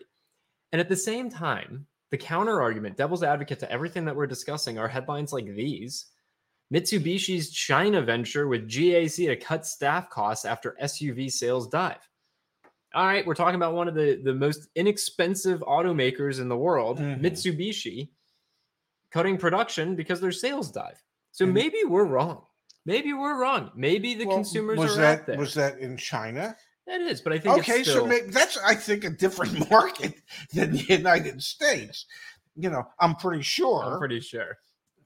And 0.72 0.80
at 0.80 0.88
the 0.88 0.96
same 0.96 1.28
time, 1.28 1.86
the 2.10 2.18
counter 2.18 2.60
argument, 2.62 2.96
devil's 2.96 3.22
advocate 3.22 3.58
to 3.60 3.70
everything 3.72 4.04
that 4.04 4.14
we're 4.16 4.26
discussing 4.26 4.78
are 4.78 4.86
headlines 4.88 5.32
like 5.32 5.46
these. 5.46 6.06
Mitsubishi's 6.72 7.50
China 7.50 8.02
venture 8.02 8.46
with 8.48 8.68
GAC 8.68 9.26
to 9.26 9.36
cut 9.36 9.66
staff 9.66 10.10
costs 10.10 10.44
after 10.44 10.76
SUV 10.82 11.30
sales 11.30 11.66
dive. 11.68 11.96
All 12.94 13.06
right, 13.06 13.26
we're 13.26 13.34
talking 13.34 13.54
about 13.54 13.74
one 13.74 13.88
of 13.88 13.94
the, 13.94 14.20
the 14.22 14.34
most 14.34 14.68
inexpensive 14.74 15.60
automakers 15.60 16.40
in 16.40 16.48
the 16.48 16.56
world, 16.56 16.98
Mhm. 16.98 17.20
Mitsubishi, 17.20 18.10
cutting 19.10 19.38
production 19.38 19.94
because 19.96 20.20
their 20.20 20.32
sales 20.32 20.70
dive. 20.70 21.02
So 21.32 21.44
And- 21.44 21.54
maybe 21.54 21.84
we're 21.86 22.04
wrong. 22.04 22.44
Maybe 22.84 23.12
we're 23.12 23.38
wrong. 23.40 23.70
Maybe 23.74 24.14
the 24.14 24.24
Well, 24.26 24.36
consumers 24.36 24.78
was 24.78 24.96
are 24.96 25.00
that 25.02 25.20
out 25.20 25.26
there. 25.26 25.38
was 25.38 25.54
that 25.54 25.78
in 25.78 25.96
china 25.96 26.56
That 26.86 27.02
is, 27.02 27.20
but 27.20 27.34
I 27.34 27.38
think 27.38 27.58
okay, 27.58 27.80
it's 27.80 27.90
still, 27.90 28.04
so 28.04 28.06
maybe 28.06 28.30
that's 28.30 28.56
I 28.58 28.74
think 28.74 29.04
a 29.04 29.10
different 29.10 29.52
market 29.70 30.14
than 30.54 30.72
the 30.72 30.78
United 30.88 31.42
States. 31.42 32.06
You 32.56 32.70
know, 32.70 32.88
I'm 32.98 33.14
pretty 33.16 33.42
sure. 33.42 33.84
I'm 33.84 33.98
pretty 33.98 34.20
sure. 34.20 34.56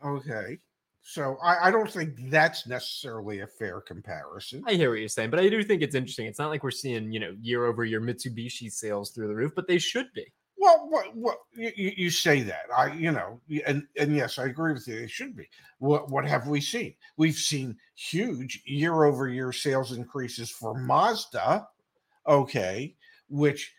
okay, 0.04 0.60
So 1.02 1.36
I, 1.42 1.68
I 1.68 1.70
don't 1.70 1.90
think 1.90 2.30
that's 2.30 2.66
necessarily 2.66 3.40
a 3.40 3.46
fair 3.46 3.80
comparison. 3.80 4.62
I 4.66 4.74
hear 4.74 4.90
what 4.90 5.00
you're 5.00 5.08
saying, 5.08 5.30
but 5.30 5.40
I 5.40 5.48
do 5.48 5.62
think 5.64 5.82
it's 5.82 5.96
interesting. 5.96 6.26
It's 6.26 6.38
not 6.38 6.48
like 6.48 6.62
we're 6.62 6.70
seeing, 6.70 7.12
you 7.12 7.18
know, 7.18 7.36
year 7.40 7.66
over 7.66 7.84
year 7.84 8.00
Mitsubishi 8.00 8.70
sales 8.70 9.10
through 9.10 9.28
the 9.28 9.34
roof, 9.34 9.52
but 9.56 9.66
they 9.66 9.78
should 9.78 10.06
be. 10.14 10.24
Well, 10.56 10.86
what 10.88 11.16
what 11.16 11.38
you, 11.56 11.72
you 11.96 12.08
say 12.08 12.42
that 12.42 12.66
I 12.76 12.92
you 12.92 13.10
know 13.10 13.40
and 13.66 13.84
and 13.98 14.14
yes, 14.14 14.38
I 14.38 14.44
agree 14.44 14.72
with 14.72 14.86
you. 14.86 14.94
It 14.94 15.10
should 15.10 15.36
be. 15.36 15.48
What 15.80 16.08
what 16.08 16.24
have 16.24 16.46
we 16.46 16.60
seen? 16.60 16.94
We've 17.16 17.34
seen 17.34 17.76
huge 17.96 18.62
year 18.64 19.02
over 19.02 19.28
year 19.28 19.52
sales 19.52 19.90
increases 19.90 20.50
for 20.50 20.78
Mazda. 20.78 21.66
Okay, 22.28 22.94
which 23.28 23.74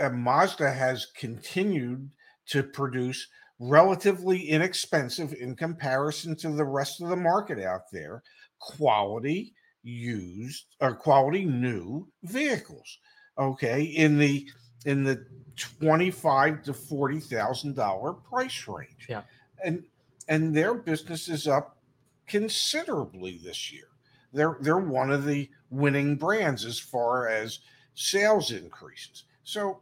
uh, 0.00 0.08
Mazda 0.08 0.72
has 0.72 1.06
continued 1.16 2.10
to 2.46 2.64
produce 2.64 3.28
relatively 3.58 4.48
inexpensive 4.48 5.34
in 5.34 5.56
comparison 5.56 6.36
to 6.36 6.50
the 6.50 6.64
rest 6.64 7.00
of 7.02 7.08
the 7.08 7.16
market 7.16 7.58
out 7.58 7.90
there, 7.92 8.22
quality 8.58 9.54
used 9.82 10.66
or 10.80 10.94
quality 10.94 11.44
new 11.44 12.08
vehicles. 12.22 12.98
Okay, 13.38 13.82
in 13.82 14.18
the 14.18 14.48
in 14.84 15.04
the 15.04 15.24
twenty-five 15.56 16.62
to 16.62 16.72
forty 16.72 17.20
thousand 17.20 17.74
dollar 17.74 18.12
price 18.12 18.66
range. 18.68 19.06
Yeah. 19.08 19.22
and 19.64 19.84
and 20.28 20.54
their 20.54 20.74
business 20.74 21.28
is 21.28 21.48
up 21.48 21.78
considerably 22.26 23.40
this 23.42 23.72
year. 23.72 23.88
They're 24.32 24.56
they're 24.60 24.78
one 24.78 25.10
of 25.10 25.24
the 25.24 25.48
winning 25.70 26.16
brands 26.16 26.64
as 26.64 26.78
far 26.78 27.28
as 27.28 27.60
sales 27.94 28.52
increases. 28.52 29.24
So 29.44 29.80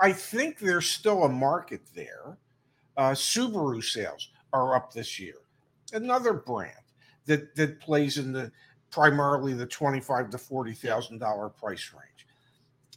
I 0.00 0.12
think 0.12 0.58
there's 0.58 0.86
still 0.86 1.24
a 1.24 1.28
market 1.28 1.82
there. 1.94 2.36
Uh, 2.96 3.10
Subaru 3.10 3.82
sales 3.82 4.28
are 4.52 4.76
up 4.76 4.92
this 4.92 5.18
year. 5.18 5.36
Another 5.92 6.32
brand 6.32 6.72
that 7.26 7.54
that 7.56 7.80
plays 7.80 8.18
in 8.18 8.32
the 8.32 8.50
primarily 8.90 9.54
the 9.54 9.66
twenty-five 9.66 10.30
to 10.30 10.38
forty 10.38 10.72
thousand 10.72 11.18
dollar 11.18 11.48
price 11.48 11.92
range. 11.92 12.26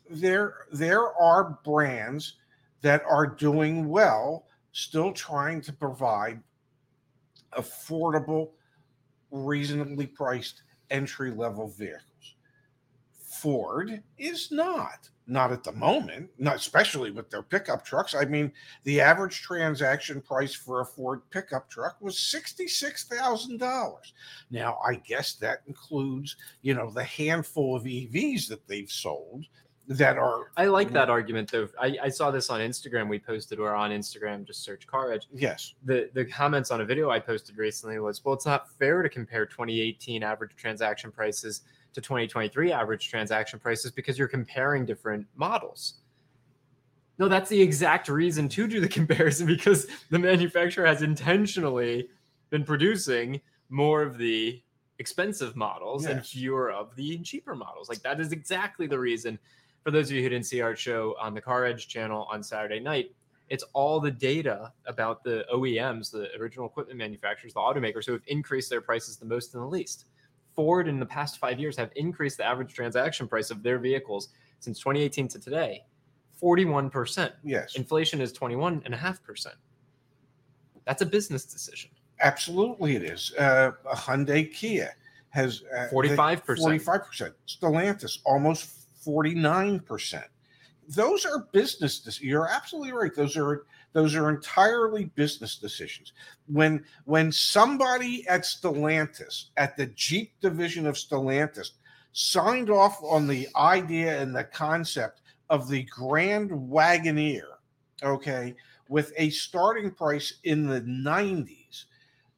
There 0.10 0.68
there 0.72 1.14
are 1.20 1.60
brands 1.64 2.36
that 2.82 3.04
are 3.10 3.26
doing 3.26 3.90
well, 3.90 4.46
still 4.72 5.12
trying 5.12 5.62
to 5.62 5.74
provide 5.74 6.42
affordable, 7.58 8.52
reasonably 9.32 10.06
priced 10.06 10.62
entry 10.92 11.32
level 11.32 11.68
vehicles. 11.68 12.36
Ford 13.20 14.04
is 14.18 14.52
not, 14.52 15.10
not 15.28 15.52
at 15.52 15.64
the 15.64 15.74
moment, 15.74 16.30
not 16.38 16.56
especially 16.56 17.12
with 17.12 17.30
their 17.30 17.44
pickup 17.44 17.84
trucks. 17.84 18.16
I 18.16 18.26
mean, 18.26 18.52
the 18.86 19.02
average 19.02 19.42
transaction 19.42 20.22
price 20.22 20.54
for 20.54 20.82
a 20.82 20.86
Ford 20.86 21.22
pickup 21.30 21.70
truck 21.70 21.98
was 22.00 22.16
$66,000. 22.16 23.96
Now, 24.50 24.80
I 24.88 24.96
guess 24.96 25.34
that 25.36 25.60
includes, 25.68 26.38
you 26.62 26.74
know, 26.74 26.90
the 26.90 27.04
handful 27.04 27.76
of 27.76 27.84
EVs 27.84 28.48
that 28.48 28.66
they've 28.68 28.90
sold 28.90 29.46
that 29.90 30.18
are, 30.18 30.52
I 30.58 30.66
like 30.66 30.88
mm-hmm. 30.88 30.96
that 30.96 31.10
argument 31.10 31.50
though. 31.50 31.70
I, 31.80 31.98
I 32.04 32.10
saw 32.10 32.30
this 32.30 32.50
on 32.50 32.60
Instagram. 32.60 33.08
We 33.08 33.20
posted 33.20 33.60
or 33.60 33.74
on 33.74 33.92
Instagram, 33.92 34.46
just 34.46 34.64
search 34.64 34.86
Car 34.86 35.14
Edge. 35.14 35.28
yes, 35.34 35.76
The 35.86 36.10
the 36.14 36.26
comments 36.26 36.72
on 36.72 36.82
a 36.82 36.86
video 36.86 37.10
I 37.10 37.20
posted 37.20 37.58
recently 37.58 37.98
was, 38.00 38.24
well, 38.24 38.36
it's 38.36 38.46
not 38.46 38.70
fair 38.78 39.02
to 39.02 39.08
compare 39.08 39.46
2018 39.46 40.24
average 40.24 40.56
transaction 40.58 41.10
prices 41.10 41.62
to 41.98 42.02
2023 42.02 42.72
average 42.72 43.10
transaction 43.10 43.58
prices 43.58 43.92
because 43.92 44.20
you're 44.20 44.28
comparing 44.28 44.86
different 44.86 45.26
models. 45.36 45.96
No, 47.18 47.28
that's 47.28 47.50
the 47.50 47.60
exact 47.60 48.08
reason 48.08 48.48
to 48.50 48.68
do 48.68 48.80
the 48.80 48.88
comparison 49.00 49.48
because 49.48 49.88
the 50.12 50.20
manufacturer 50.20 50.86
has 50.86 51.02
intentionally 51.02 52.08
been 52.52 52.64
producing 52.64 53.42
more 53.70 54.04
of 54.04 54.20
the 54.20 54.62
expensive 55.00 55.56
models 55.56 56.06
and 56.06 56.24
fewer 56.24 56.72
of 56.72 56.96
the 56.96 57.18
cheaper 57.20 57.56
models. 57.56 57.90
Like 57.90 58.04
that 58.04 58.20
is 58.20 58.32
exactly 58.32 58.86
the 58.86 59.00
reason. 59.00 59.40
For 59.84 59.90
those 59.90 60.12
of 60.12 60.16
you 60.16 60.22
who 60.22 60.30
didn't 60.30 60.46
see 60.46 60.62
our 60.62 60.76
show 60.76 61.16
on 61.20 61.34
the 61.34 61.42
Car 61.42 61.66
Edge 61.66 61.88
channel 61.88 62.28
on 62.32 62.44
Saturday 62.44 62.80
night, 62.80 63.12
it's 63.50 63.64
all 63.74 64.00
the 64.00 64.12
data 64.12 64.72
about 64.86 65.24
the 65.24 65.46
OEMs, 65.52 66.12
the 66.12 66.30
original 66.40 66.68
equipment 66.68 67.00
manufacturers, 67.00 67.54
the 67.56 67.60
automakers 67.60 68.06
who 68.06 68.12
have 68.12 68.22
increased 68.28 68.70
their 68.70 68.82
prices 68.82 69.18
the 69.18 69.26
most 69.26 69.56
and 69.56 69.64
the 69.64 69.68
least. 69.68 70.06
Ford 70.58 70.88
in 70.88 71.00
the 71.00 71.06
past 71.06 71.38
five 71.38 71.60
years 71.60 71.78
have 71.78 71.92
increased 71.96 72.38
the 72.38 72.44
average 72.44 72.74
transaction 72.74 73.28
price 73.28 73.52
of 73.52 73.62
their 73.62 73.78
vehicles 73.78 74.30
since 74.60 74.80
2018 74.80 75.28
to 75.30 75.40
today 75.40 75.84
41%. 76.42 77.32
yes, 77.44 77.76
Inflation 77.76 78.20
is 78.20 78.34
21.5%. 78.34 79.48
That's 80.86 81.02
a 81.02 81.06
business 81.06 81.46
decision. 81.46 81.92
absolutely 82.22 82.96
it 82.96 83.04
is. 83.04 83.34
Uh, 83.38 83.72
a 83.90 83.96
Hyundai 83.96 84.52
Kia 84.52 84.96
has 85.30 85.64
uh, 85.76 85.88
45%. 85.94 86.42
45%. 86.82 87.34
Stellantis, 87.48 88.20
almost 88.26 88.70
49%. 89.06 90.24
Those 90.90 91.26
are 91.26 91.48
business 91.52 92.02
dec- 92.02 92.22
you're 92.22 92.48
absolutely 92.48 92.94
right. 92.94 93.14
Those 93.14 93.38
are 93.38 93.66
those 93.98 94.14
are 94.14 94.30
entirely 94.30 95.06
business 95.06 95.56
decisions. 95.56 96.14
When 96.46 96.86
when 97.06 97.32
somebody 97.32 98.28
at 98.28 98.42
Stellantis, 98.42 99.46
at 99.58 99.76
the 99.76 99.88
Jeep 99.88 100.34
division 100.40 100.86
of 100.86 100.94
Stellantis, 100.94 101.72
signed 102.14 102.70
off 102.70 103.00
on 103.02 103.28
the 103.28 103.48
idea 103.56 104.22
and 104.22 104.36
the 104.36 104.44
concept 104.44 105.22
of 105.50 105.68
the 105.68 105.82
Grand 105.86 106.52
Wagoneer, 106.52 107.56
okay, 108.04 108.54
with 108.88 109.14
a 109.18 109.32
starting 109.32 109.90
price 109.90 110.32
in 110.44 110.68
the 110.68 110.82
90s 110.82 111.86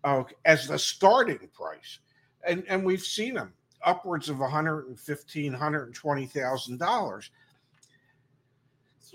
uh, 0.05 0.23
as 0.45 0.65
the 0.65 0.79
starting 0.79 1.49
price, 1.53 1.99
and 2.47 2.63
and 2.69 2.85
we've 2.85 3.01
seen 3.01 3.33
them 3.33 3.51
upwards 3.83 4.29
of 4.29 4.39
115 4.39 5.51
120000 5.51 6.77
dollars 6.77 7.31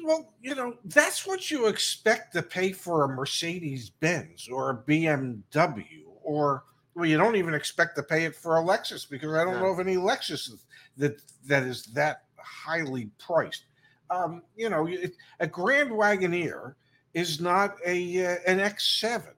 well 0.02 0.32
you 0.42 0.54
know 0.54 0.74
that's 0.86 1.26
what 1.26 1.50
you 1.50 1.66
expect 1.66 2.32
to 2.32 2.42
pay 2.42 2.72
for 2.72 3.04
a 3.04 3.08
mercedes 3.08 3.90
benz 3.90 4.48
or 4.50 4.70
a 4.70 4.76
bmw 4.90 5.84
or 6.22 6.64
well 6.94 7.06
you 7.06 7.16
don't 7.16 7.36
even 7.36 7.54
expect 7.54 7.96
to 7.96 8.02
pay 8.02 8.24
it 8.24 8.34
for 8.34 8.58
a 8.58 8.62
lexus 8.62 9.08
because 9.08 9.32
i 9.34 9.44
don't 9.44 9.54
No. 9.54 9.60
know 9.60 9.72
of 9.72 9.80
any 9.80 9.96
lexus 9.96 10.50
that 10.96 11.20
that 11.46 11.62
is 11.64 11.84
that 11.94 12.22
highly 12.38 13.10
priced 13.18 13.64
um 14.10 14.42
you 14.56 14.68
know 14.68 14.86
it, 14.86 15.12
a 15.40 15.46
grand 15.46 15.90
wagoneer 15.90 16.74
is 17.14 17.40
not 17.40 17.76
a 17.86 18.24
uh, 18.26 18.36
an 18.46 18.58
x7 18.58 19.26
at 19.26 19.34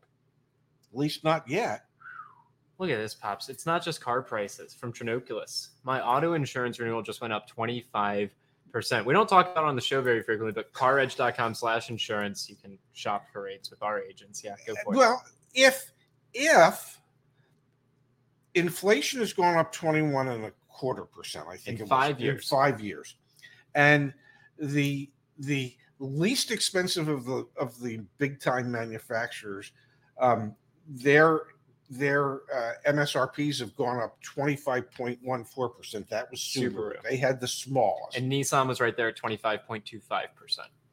least 0.93 1.25
not 1.25 1.49
yet 1.49 1.83
Look 2.79 2.91
at 2.91 2.99
this, 2.99 3.15
Pops. 3.15 3.49
It's 3.49 3.65
not 3.65 3.83
just 3.83 4.03
car 4.03 4.21
prices 4.21 4.75
from 4.75 4.93
Trinoculus. 4.93 5.69
My 5.83 6.03
auto 6.03 6.35
insurance 6.35 6.79
renewal 6.79 7.01
just 7.01 7.23
went 7.23 7.33
up 7.33 7.49
25%. 7.49 8.29
We 9.05 9.15
don't 9.15 9.29
talk 9.29 9.51
about 9.51 9.65
it 9.65 9.69
on 9.69 9.77
the 9.77 9.83
show 9.83 10.01
very 10.03 10.23
frequently, 10.23 10.53
but 10.53 10.73
caredge.com 10.73 11.55
slash 11.55 11.91
insurance, 11.91 12.49
you 12.49 12.57
can 12.57 12.79
shop 12.93 13.27
for 13.33 13.43
rates 13.43 13.71
with 13.71 13.83
our 13.83 14.01
agents. 14.01 14.43
Yeah, 14.45 14.55
go 14.67 14.75
for 14.85 14.95
it. 14.95 14.97
Well, 14.97 15.25
if 15.55 15.93
if 16.35 17.01
inflation 18.55 19.21
has 19.21 19.33
gone 19.33 19.57
up 19.57 19.73
21 19.73 20.29
and 20.29 20.45
a 20.47 20.53
quarter 20.69 21.05
percent, 21.05 21.47
I 21.49 21.57
think 21.57 21.69
In 21.69 21.75
it 21.77 21.81
was, 21.83 21.89
five 21.89 22.19
in 22.19 22.25
years. 22.25 22.49
five 22.49 22.81
years, 22.81 23.17
and 23.75 24.13
the 24.59 25.11
the 25.39 25.75
least 25.99 26.51
expensive 26.51 27.09
of 27.09 27.25
the 27.25 27.47
of 27.59 27.81
the 27.81 28.01
big 28.19 28.41
time 28.41 28.71
manufacturers, 28.71 29.73
um, 30.21 30.55
their 30.89 31.41
their 31.89 32.41
uh, 32.55 32.73
MSRPs 32.87 33.61
have 33.61 33.77
gone 33.77 34.03
up 34.03 34.19
25.14 34.23 35.77
percent. 35.77 36.09
That 36.11 36.31
was 36.31 36.41
Subaru. 36.41 36.73
Subaru. 36.73 37.03
They 37.03 37.17
had 37.17 37.41
the 37.41 37.49
smallest. 37.49 38.17
And 38.17 38.31
Nissan 38.31 38.67
was 38.67 38.81
right 38.81 38.97
there 38.97 39.09
at 39.09 39.17
25.25%. 39.17 40.29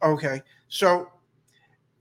Okay. 0.04 0.42
So, 0.68 1.10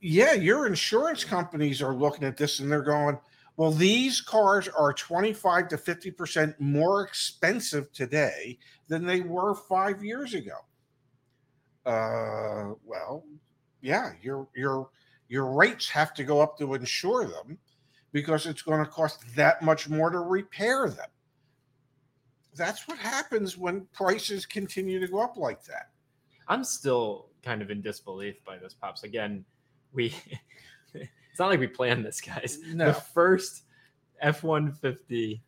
yeah, 0.00 0.35
your 0.35 0.66
insurance 0.66 1.24
companies 1.24 1.81
are 1.81 1.94
looking 1.94 2.24
at 2.24 2.37
this 2.37 2.61
and 2.61 2.70
they're 2.70 2.83
going, 2.83 3.18
well, 3.57 3.70
these 3.70 4.20
cars 4.20 4.68
are 4.68 4.92
25 4.92 5.68
to 5.68 5.76
50% 5.76 6.55
more 6.59 7.02
expensive 7.02 7.92
today 7.92 8.59
than 8.88 9.07
they 9.07 9.20
were 9.20 9.55
five 9.55 10.02
years 10.02 10.35
ago. 10.35 10.57
Uh, 11.85 12.74
well, 12.85 13.24
yeah, 13.81 14.12
your 14.22 14.48
your 14.55 14.90
your 15.28 15.46
rates 15.52 15.88
have 15.88 16.14
to 16.14 16.24
go 16.24 16.40
up 16.40 16.57
to 16.59 16.74
insure 16.74 17.26
them 17.26 17.59
because 18.12 18.46
it's 18.46 18.62
going 18.62 18.85
to 18.85 18.90
cost 18.90 19.25
that 19.35 19.62
much 19.62 19.88
more 19.88 20.11
to 20.11 20.20
repair 20.20 20.88
them. 20.88 21.09
That's 22.55 22.87
what 22.87 22.98
happens 22.98 23.57
when 23.57 23.87
prices 23.92 24.44
continue 24.44 25.01
to 25.01 25.09
go 25.09 25.20
up 25.20 25.37
like 25.37 25.64
that. 25.64 25.90
I'm 26.48 26.64
still 26.64 27.31
kind 27.42 27.62
of 27.62 27.70
in 27.70 27.81
disbelief 27.81 28.44
by 28.44 28.59
this, 28.59 28.75
Pops. 28.75 29.05
Again, 29.05 29.44
we 29.92 30.14
it's 30.94 31.38
not 31.38 31.48
like 31.48 31.61
we 31.61 31.66
planned 31.66 32.05
this, 32.05 32.20
guys. 32.20 32.59
No. 32.75 32.87
The 32.87 32.94
first 32.94 33.62
F 34.20 34.42
150 34.42 35.42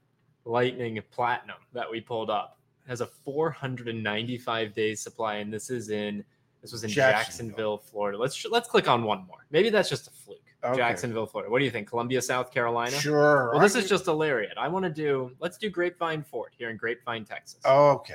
Lightning 0.46 1.00
Platinum 1.11 1.57
that 1.72 1.90
we 1.90 2.00
pulled 2.00 2.31
up 2.31 2.59
has 2.87 3.00
a 3.00 3.07
495 3.07 4.74
days 4.74 5.00
supply, 5.00 5.37
and 5.37 5.53
this 5.53 5.70
is 5.70 5.90
in 5.90 6.24
this 6.62 6.72
was 6.72 6.85
in 6.85 6.90
Jacksonville. 6.90 7.77
Jacksonville, 7.77 7.79
Florida. 7.79 8.18
Let's 8.18 8.44
let's 8.46 8.68
click 8.68 8.88
on 8.88 9.05
one 9.05 9.27
more. 9.27 9.46
Maybe 9.50 9.68
that's 9.68 9.88
just 9.90 10.09
a 10.09 10.11
fluke. 10.11 10.38
Okay. 10.64 10.77
Jacksonville, 10.77 11.27
Florida. 11.27 11.50
What 11.50 11.59
do 11.59 11.64
you 11.64 11.70
think? 11.70 11.88
Columbia, 11.88 12.22
South 12.22 12.50
Carolina? 12.50 12.92
Sure. 12.98 13.50
Well, 13.53 13.61
this 13.61 13.77
I 13.77 13.81
is 13.81 13.88
just 13.88 14.07
a 14.07 14.12
lariat. 14.12 14.57
I 14.57 14.68
want 14.68 14.85
to 14.85 14.90
do, 14.90 15.33
let's 15.38 15.59
do 15.59 15.68
Grapevine 15.68 16.22
Ford 16.22 16.53
here 16.57 16.70
in 16.70 16.77
Grapevine, 16.77 17.24
Texas. 17.24 17.61
okay. 17.66 18.14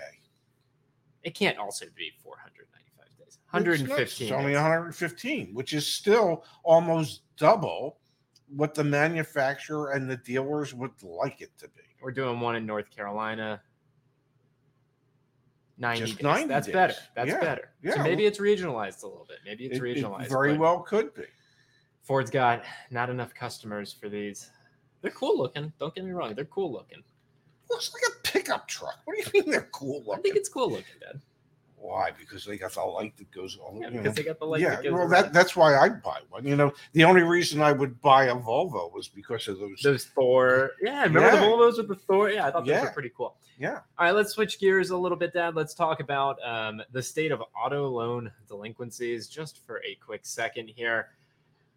It 1.24 1.36
can't 1.36 1.58
also 1.58 1.86
be 1.96 2.12
495 2.24 3.18
days. 3.18 3.38
115. 3.52 4.28
It's 4.28 4.32
only 4.32 4.54
days. 4.54 4.62
115, 4.62 5.54
which 5.54 5.74
is 5.74 5.86
still 5.86 6.44
almost 6.64 7.22
double 7.38 7.98
what 8.56 8.74
the 8.74 8.84
manufacturer 8.84 9.92
and 9.92 10.10
the 10.10 10.18
dealers 10.18 10.74
would 10.74 10.92
like 11.04 11.42
it 11.42 11.52
to 11.60 11.68
be. 11.68 11.82
We're 12.02 12.12
doing 12.12 12.40
one 12.40 12.56
in 12.56 12.66
North 12.66 12.90
Carolina. 12.90 13.62
90 15.78 16.00
Just 16.06 16.18
days. 16.18 16.24
90 16.24 16.48
That's 16.48 16.66
days. 16.68 16.74
better. 16.74 16.96
That's 17.16 17.30
Yeah. 17.30 17.40
better. 17.40 17.70
So 17.84 17.96
Yeah. 17.96 18.04
maybe 18.04 18.26
it's 18.26 18.40
regionalized 18.40 19.04
a 19.04 19.08
little 19.08 19.26
bit. 19.26 19.38
Maybe 19.46 19.66
it's 19.66 19.78
It- 19.78 19.84
it 19.84 19.96
regionalized. 19.98 20.30
very 20.30 20.58
well 20.58 20.80
could 20.82 21.14
be. 21.14 21.26
Ford's 22.10 22.32
got 22.32 22.64
not 22.90 23.12
enough 23.12 23.36
customers 23.36 23.94
for 23.94 24.10
these. 24.10 24.50
They're 25.04 25.12
cool 25.12 25.38
looking. 25.38 25.72
Don't 25.80 25.94
get 25.94 26.04
me 26.04 26.10
wrong. 26.10 26.34
They're 26.34 26.44
cool 26.46 26.74
looking. 26.74 27.04
Looks 27.70 27.94
like 27.94 28.02
a 28.12 28.28
pickup 28.28 28.68
truck. 28.68 28.96
What 29.06 29.16
do 29.16 29.22
you 29.22 29.44
mean 29.44 29.52
they're 29.52 29.70
cool 29.72 30.00
looking? 30.00 30.16
I 30.16 30.22
think 30.24 30.36
it's 30.36 30.50
cool 30.50 30.72
looking, 30.72 30.86
Dad. 31.00 31.22
Why? 31.76 32.10
Because 32.18 32.46
they 32.46 32.58
got 32.58 32.72
the 32.74 32.82
light 32.82 33.16
that 33.18 33.30
goes 33.30 33.60
on. 33.64 33.78
Yeah, 33.80 33.90
you 33.90 33.94
know. 33.94 34.02
because 34.02 34.16
they 34.16 34.24
got 34.24 34.40
the 34.40 34.46
light. 34.46 34.62
yeah, 34.62 34.72
that 34.72 34.84
goes 34.86 34.92
well, 34.92 35.02
around. 35.04 35.12
that, 35.12 35.34
that's 35.34 35.56
why 35.56 35.78
I'd 35.78 36.02
buy 36.02 36.18
one. 36.32 36.48
You 36.48 36.56
know, 36.56 36.74
the 36.94 37.04
only 37.04 37.22
reason 37.22 37.62
I 37.62 37.74
would 37.74 38.02
buy 38.02 38.24
a 38.26 38.36
Volvo 38.36 38.92
was 38.92 39.08
because 39.08 39.48
of 39.48 39.60
those. 39.60 39.80
those 39.84 40.06
Thor. 40.06 40.72
Yeah, 40.82 41.04
remember 41.04 41.30
the 41.30 41.38
Volvos 41.38 41.78
with 41.78 41.90
the 41.90 41.96
Thor? 41.96 42.32
Yeah, 42.32 42.48
I 42.48 42.52
thought 42.52 42.66
those 42.66 42.70
Yeah. 42.70 42.86
were 42.86 42.90
pretty 42.90 43.12
cool. 43.16 43.38
yeah. 43.60 43.82
All 44.00 44.06
right, 44.08 44.16
let's 44.16 44.32
switch 44.32 44.60
gears 44.60 44.90
a 44.90 44.98
little 44.98 45.16
bit, 45.16 45.32
Dad. 45.32 45.54
Let's 45.56 45.76
talk 45.76 46.00
about 46.00 46.40
um, 46.44 46.82
the 46.92 47.04
state 47.04 47.32
of 47.32 47.44
auto 47.56 47.88
loan 47.88 48.32
delinquencies 48.48 49.28
just 49.28 49.64
for 49.68 49.80
a 49.86 49.94
quick 50.04 50.22
second 50.26 50.70
here. 50.70 51.10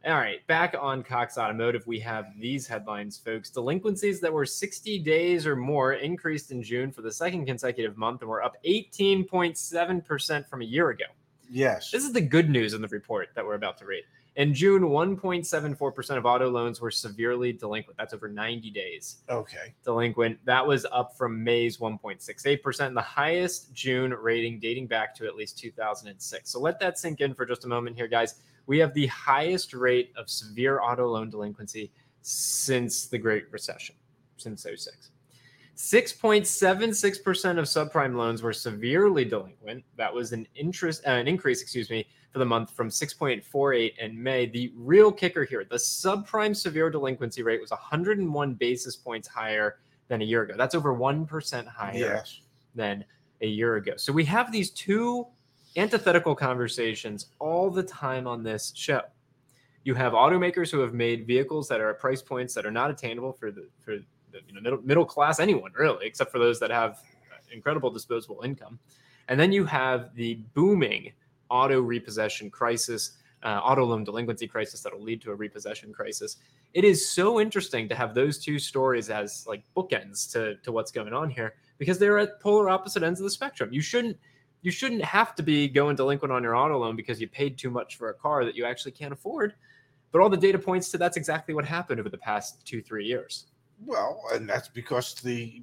All 0.05 0.15
right, 0.15 0.45
back 0.49 0.75
on 0.81 1.05
Cox 1.05 1.39
Automotive, 1.39 1.87
we 1.87 2.01
have 2.01 2.27
these 2.37 2.67
headlines, 2.67 3.19
folks. 3.19 3.51
Delinquencies 3.51 4.21
that 4.21 4.33
were 4.33 4.45
60 4.45 4.99
days 4.99 5.47
or 5.47 5.55
more 5.55 5.93
increased 5.93 6.51
in 6.51 6.61
June 6.61 6.91
for 6.91 7.03
the 7.03 7.13
second 7.13 7.47
consecutive 7.47 7.97
month 7.97 8.21
and 8.23 8.29
were 8.29 8.43
up 8.43 8.57
18.7% 8.67 10.49
from 10.49 10.63
a 10.63 10.65
year 10.65 10.91
ago. 10.91 11.05
Yes. 11.49 11.93
This 11.93 12.03
is 12.05 12.13
the 12.13 12.21
good 12.21 12.51
news 12.51 12.75
in 12.75 12.83
the 12.83 12.89
report 12.89 13.29
that 13.37 13.45
we're 13.45 13.55
about 13.55 13.79
to 13.79 13.87
read. 13.87 14.03
In 14.35 14.55
June, 14.55 14.83
1.74% 14.83 16.17
of 16.17 16.27
auto 16.27 16.51
loans 16.51 16.81
were 16.81 16.91
severely 16.91 17.53
delinquent. 17.53 17.97
That's 17.97 18.15
over 18.15 18.29
90 18.29 18.71
days 18.71 19.19
Okay. 19.31 19.75
delinquent. 19.85 20.39
That 20.47 20.67
was 20.67 20.85
up 20.91 21.17
from 21.17 21.45
May's 21.45 21.77
1.68%, 21.79 22.95
the 22.95 23.01
highest 23.01 23.73
June 23.73 24.11
rating 24.15 24.59
dating 24.59 24.89
back 24.89 25.15
to 25.17 25.27
at 25.27 25.37
least 25.37 25.59
2006. 25.59 26.51
So 26.51 26.59
let 26.59 26.81
that 26.81 26.99
sink 26.99 27.21
in 27.21 27.35
for 27.35 27.47
just 27.47 27.67
a 27.67 27.69
moment 27.69 27.95
here, 27.95 28.09
guys. 28.09 28.37
We 28.67 28.79
have 28.79 28.95
the 28.95 29.07
highest 29.09 29.75
rate 29.75 30.13
of 30.17 30.31
severe 30.31 30.81
auto 30.81 31.07
loan 31.09 31.31
delinquency 31.31 31.93
since 32.23 33.07
the 33.07 33.19
Great 33.19 33.51
Recession, 33.51 33.97
since 34.37 34.63
06. 34.63 35.11
6.76% 35.77 37.59
of 37.59 37.65
subprime 37.65 38.15
loans 38.17 38.43
were 38.43 38.53
severely 38.53 39.25
delinquent. 39.25 39.83
That 39.97 40.13
was 40.15 40.33
an 40.33 40.47
interest, 40.55 41.03
uh, 41.07 41.11
an 41.11 41.27
increase, 41.27 41.63
excuse 41.63 41.91
me, 41.91 42.07
for 42.31 42.39
the 42.39 42.45
month 42.45 42.71
from 42.71 42.89
6.48 42.89 43.99
in 43.99 44.23
May. 44.23 44.47
The 44.47 44.73
real 44.77 45.11
kicker 45.11 45.45
here, 45.45 45.65
the 45.69 45.77
subprime 45.77 46.55
severe 46.55 46.91
delinquency 46.91 47.43
rate 47.43 47.61
was 47.61 47.71
101 47.71 48.55
basis 48.55 48.97
points 48.97 49.27
higher 49.27 49.79
than 50.09 50.23
a 50.23 50.25
year 50.25 50.43
ago. 50.43 50.55
That's 50.57 50.75
over 50.75 50.95
1% 50.95 51.67
higher 51.67 51.95
Yes. 51.97 52.41
than 52.75 53.05
a 53.41 53.47
year 53.47 53.77
ago. 53.77 53.95
So 53.97 54.13
we 54.13 54.25
have 54.27 54.53
these 54.53 54.71
two 54.71 55.27
antithetical 55.77 56.35
conversations 56.35 57.27
all 57.39 57.71
the 57.71 57.83
time 57.83 58.27
on 58.27 58.43
this 58.43 58.73
show. 58.75 59.03
You 59.85 59.95
have 59.95 60.13
automakers 60.13 60.71
who 60.71 60.81
have 60.81 60.95
made 60.95 61.27
vehicles 61.27 61.69
that 61.69 61.81
are 61.81 61.91
at 61.91 61.99
price 61.99 62.23
points 62.23 62.55
that 62.55 62.65
are 62.65 62.71
not 62.71 62.91
attainable 62.91 63.33
for 63.33 63.51
the 63.51 63.69
for 63.81 63.97
the 63.97 64.41
you 64.47 64.55
know, 64.55 64.61
middle 64.61 64.81
middle 64.83 65.05
class 65.05 65.41
anyone 65.41 65.73
really, 65.77 66.07
except 66.07 66.31
for 66.31 66.39
those 66.39 66.61
that 66.61 66.71
have 66.71 67.01
incredible 67.53 67.91
disposable 67.91 68.41
income. 68.45 68.79
And 69.29 69.39
then 69.39 69.53
you 69.53 69.65
have 69.67 70.15
the 70.15 70.35
booming 70.55 71.13
auto 71.49 71.81
repossession 71.81 72.51
crisis, 72.51 73.19
uh, 73.43 73.61
auto 73.63 73.85
loan 73.85 74.05
delinquency 74.05 74.47
crisis 74.47 74.81
that 74.83 74.93
will 74.93 75.03
lead 75.03 75.21
to 75.23 75.31
a 75.31 75.35
repossession 75.35 75.93
crisis. 75.93 76.37
It 76.75 76.85
is 76.85 77.09
so 77.09 77.41
interesting 77.41 77.89
to 77.89 77.95
have 77.95 78.15
those 78.15 78.39
two 78.39 78.59
stories 78.59 79.11
as 79.11 79.47
like 79.47 79.63
bookends 79.77 80.31
to 80.33 80.57
to 80.57 80.73
what's 80.73 80.93
going 80.93 81.13
on 81.13 81.29
here 81.31 81.55
because 81.79 81.99
they're 81.99 82.19
at 82.19 82.41
polar 82.41 82.71
opposite 82.71 83.03
ends 83.03 83.21
of 83.21 83.25
the 83.25 83.31
spectrum. 83.31 83.73
You 83.73 83.81
shouldn't 83.81 84.17
you 84.63 84.71
shouldn't 84.71 85.05
have 85.05 85.35
to 85.35 85.43
be 85.43 85.69
going 85.69 85.97
delinquent 85.97 86.33
on 86.33 86.43
your 86.43 86.55
auto 86.57 86.79
loan 86.79 86.97
because 86.97 87.21
you 87.21 87.29
paid 87.29 87.59
too 87.59 87.71
much 87.71 87.97
for 87.97 88.09
a 88.11 88.15
car 88.15 88.45
that 88.45 88.55
you 88.55 88.65
actually 88.65 88.93
can't 88.93 89.13
afford. 89.13 89.55
But 90.13 90.21
all 90.21 90.29
the 90.29 90.37
data 90.37 90.59
points 90.59 90.91
to 90.91 90.99
that's 90.99 91.17
exactly 91.17 91.55
what 91.55 91.65
happened 91.65 91.99
over 91.99 92.09
the 92.09 92.19
past 92.19 92.65
two 92.65 92.81
three 92.81 93.05
years. 93.05 93.47
Well, 93.85 94.23
and 94.33 94.49
that's 94.49 94.69
because 94.69 95.15
the 95.15 95.63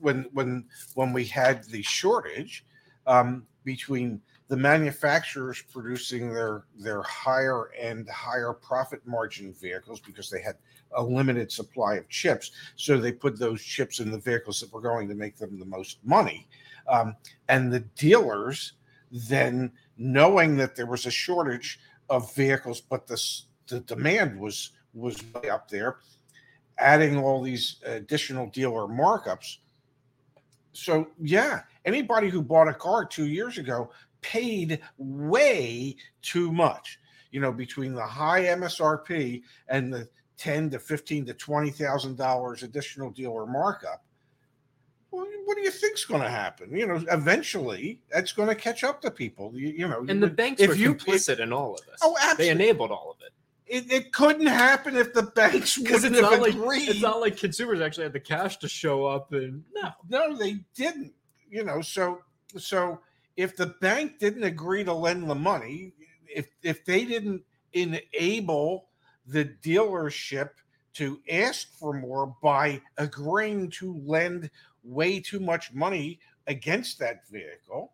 when 0.00 0.26
when 0.32 0.64
when 0.94 1.12
we 1.12 1.24
had 1.24 1.64
the 1.64 1.82
shortage 1.82 2.64
um, 3.06 3.46
between 3.64 4.20
the 4.48 4.56
manufacturers 4.56 5.62
producing 5.72 6.32
their 6.32 6.64
their 6.76 7.02
higher 7.02 7.70
end, 7.78 8.08
higher 8.08 8.52
profit 8.52 9.06
margin 9.06 9.52
vehicles 9.52 10.00
because 10.00 10.28
they 10.28 10.42
had 10.42 10.56
a 10.96 11.02
limited 11.02 11.52
supply 11.52 11.94
of 11.94 12.08
chips, 12.08 12.50
so 12.74 12.98
they 12.98 13.12
put 13.12 13.38
those 13.38 13.62
chips 13.62 14.00
in 14.00 14.10
the 14.10 14.18
vehicles 14.18 14.58
that 14.60 14.72
were 14.72 14.80
going 14.80 15.08
to 15.08 15.14
make 15.14 15.36
them 15.36 15.58
the 15.58 15.64
most 15.64 15.98
money, 16.04 16.48
um, 16.88 17.16
and 17.48 17.72
the 17.72 17.80
dealers 17.80 18.74
then 19.10 19.72
knowing 19.96 20.56
that 20.56 20.76
there 20.76 20.86
was 20.86 21.06
a 21.06 21.10
shortage 21.10 21.80
of 22.08 22.34
vehicles, 22.34 22.80
but 22.80 23.06
the 23.06 23.20
the 23.68 23.80
demand 23.80 24.38
was 24.38 24.70
was 24.92 25.22
way 25.34 25.48
up 25.48 25.68
there 25.68 25.98
adding 26.80 27.18
all 27.18 27.42
these 27.42 27.76
additional 27.84 28.46
dealer 28.48 28.86
markups. 28.86 29.58
So, 30.72 31.08
yeah, 31.20 31.60
anybody 31.84 32.30
who 32.30 32.42
bought 32.42 32.68
a 32.68 32.74
car 32.74 33.04
two 33.04 33.26
years 33.26 33.58
ago 33.58 33.90
paid 34.22 34.80
way 34.96 35.96
too 36.22 36.52
much. 36.52 36.98
You 37.30 37.40
know, 37.40 37.52
between 37.52 37.94
the 37.94 38.04
high 38.04 38.44
MSRP 38.44 39.42
and 39.68 39.92
the 39.92 40.08
ten 40.36 40.70
to 40.70 40.78
fifteen 40.78 41.24
to 41.26 41.34
twenty 41.34 41.70
thousand 41.70 42.16
dollars 42.16 42.62
additional 42.62 43.10
dealer 43.10 43.46
markup. 43.46 44.04
Well, 45.10 45.26
what 45.44 45.56
do 45.56 45.62
you 45.62 45.70
think's 45.70 46.04
going 46.04 46.22
to 46.22 46.28
happen? 46.30 46.74
You 46.76 46.86
know, 46.86 47.04
eventually 47.10 48.00
that's 48.12 48.32
going 48.32 48.48
to 48.48 48.54
catch 48.54 48.84
up 48.84 49.00
to 49.02 49.10
people. 49.10 49.52
You, 49.54 49.68
you 49.68 49.88
know, 49.88 50.04
And 50.08 50.22
the 50.22 50.28
banks 50.28 50.60
if 50.62 50.68
were 50.68 50.74
you- 50.76 50.94
complicit 50.94 51.40
in 51.40 51.52
all 51.52 51.74
of 51.74 51.80
this. 51.86 51.98
Oh, 52.02 52.16
absolutely. 52.20 52.44
They 52.44 52.50
enabled 52.50 52.90
all 52.92 53.10
of 53.10 53.16
it. 53.26 53.32
It, 53.66 53.92
it 53.92 54.12
couldn't 54.12 54.46
happen 54.48 54.96
if 54.96 55.12
the 55.12 55.22
banks 55.22 55.78
wouldn't 55.78 56.04
it's 56.04 56.14
have 56.20 56.22
not 56.22 56.40
like 56.40 56.54
agreed. 56.54 56.88
it's 56.88 57.00
not 57.00 57.20
like 57.20 57.36
consumers 57.36 57.80
actually 57.80 58.02
had 58.04 58.12
the 58.12 58.18
cash 58.20 58.56
to 58.58 58.68
show 58.68 59.06
up 59.06 59.32
and 59.32 59.62
no. 59.72 59.90
no 60.08 60.36
they 60.36 60.58
didn't 60.74 61.12
you 61.48 61.62
know 61.64 61.80
so 61.80 62.18
so 62.58 62.98
if 63.36 63.56
the 63.56 63.66
bank 63.80 64.18
didn't 64.18 64.42
agree 64.42 64.82
to 64.82 64.92
lend 64.92 65.30
the 65.30 65.36
money 65.36 65.92
if 66.26 66.48
if 66.64 66.84
they 66.84 67.04
didn't 67.04 67.42
enable 67.74 68.88
the 69.26 69.44
dealership 69.62 70.50
to 70.94 71.20
ask 71.30 71.72
for 71.78 71.92
more 71.92 72.34
by 72.42 72.80
agreeing 72.98 73.70
to 73.70 74.00
lend 74.04 74.50
way 74.82 75.20
too 75.20 75.40
much 75.40 75.72
money 75.72 76.18
against 76.46 76.98
that 76.98 77.28
vehicle 77.28 77.92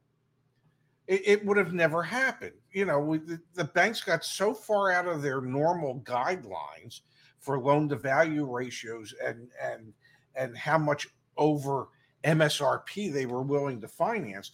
it, 1.06 1.22
it 1.24 1.44
would 1.44 1.56
have 1.56 1.72
never 1.72 2.02
happened 2.02 2.52
you 2.72 2.84
know 2.84 2.98
we, 2.98 3.18
the, 3.18 3.40
the 3.54 3.64
banks 3.64 4.02
got 4.02 4.24
so 4.24 4.54
far 4.54 4.90
out 4.90 5.06
of 5.06 5.22
their 5.22 5.40
normal 5.40 6.00
guidelines 6.00 7.00
for 7.40 7.60
loan 7.60 7.88
to 7.88 7.96
value 7.96 8.44
ratios 8.44 9.14
and 9.24 9.48
and 9.62 9.92
and 10.34 10.56
how 10.56 10.76
much 10.78 11.08
over 11.36 11.88
MSRP 12.24 13.12
they 13.12 13.26
were 13.26 13.42
willing 13.42 13.80
to 13.80 13.88
finance. 13.88 14.50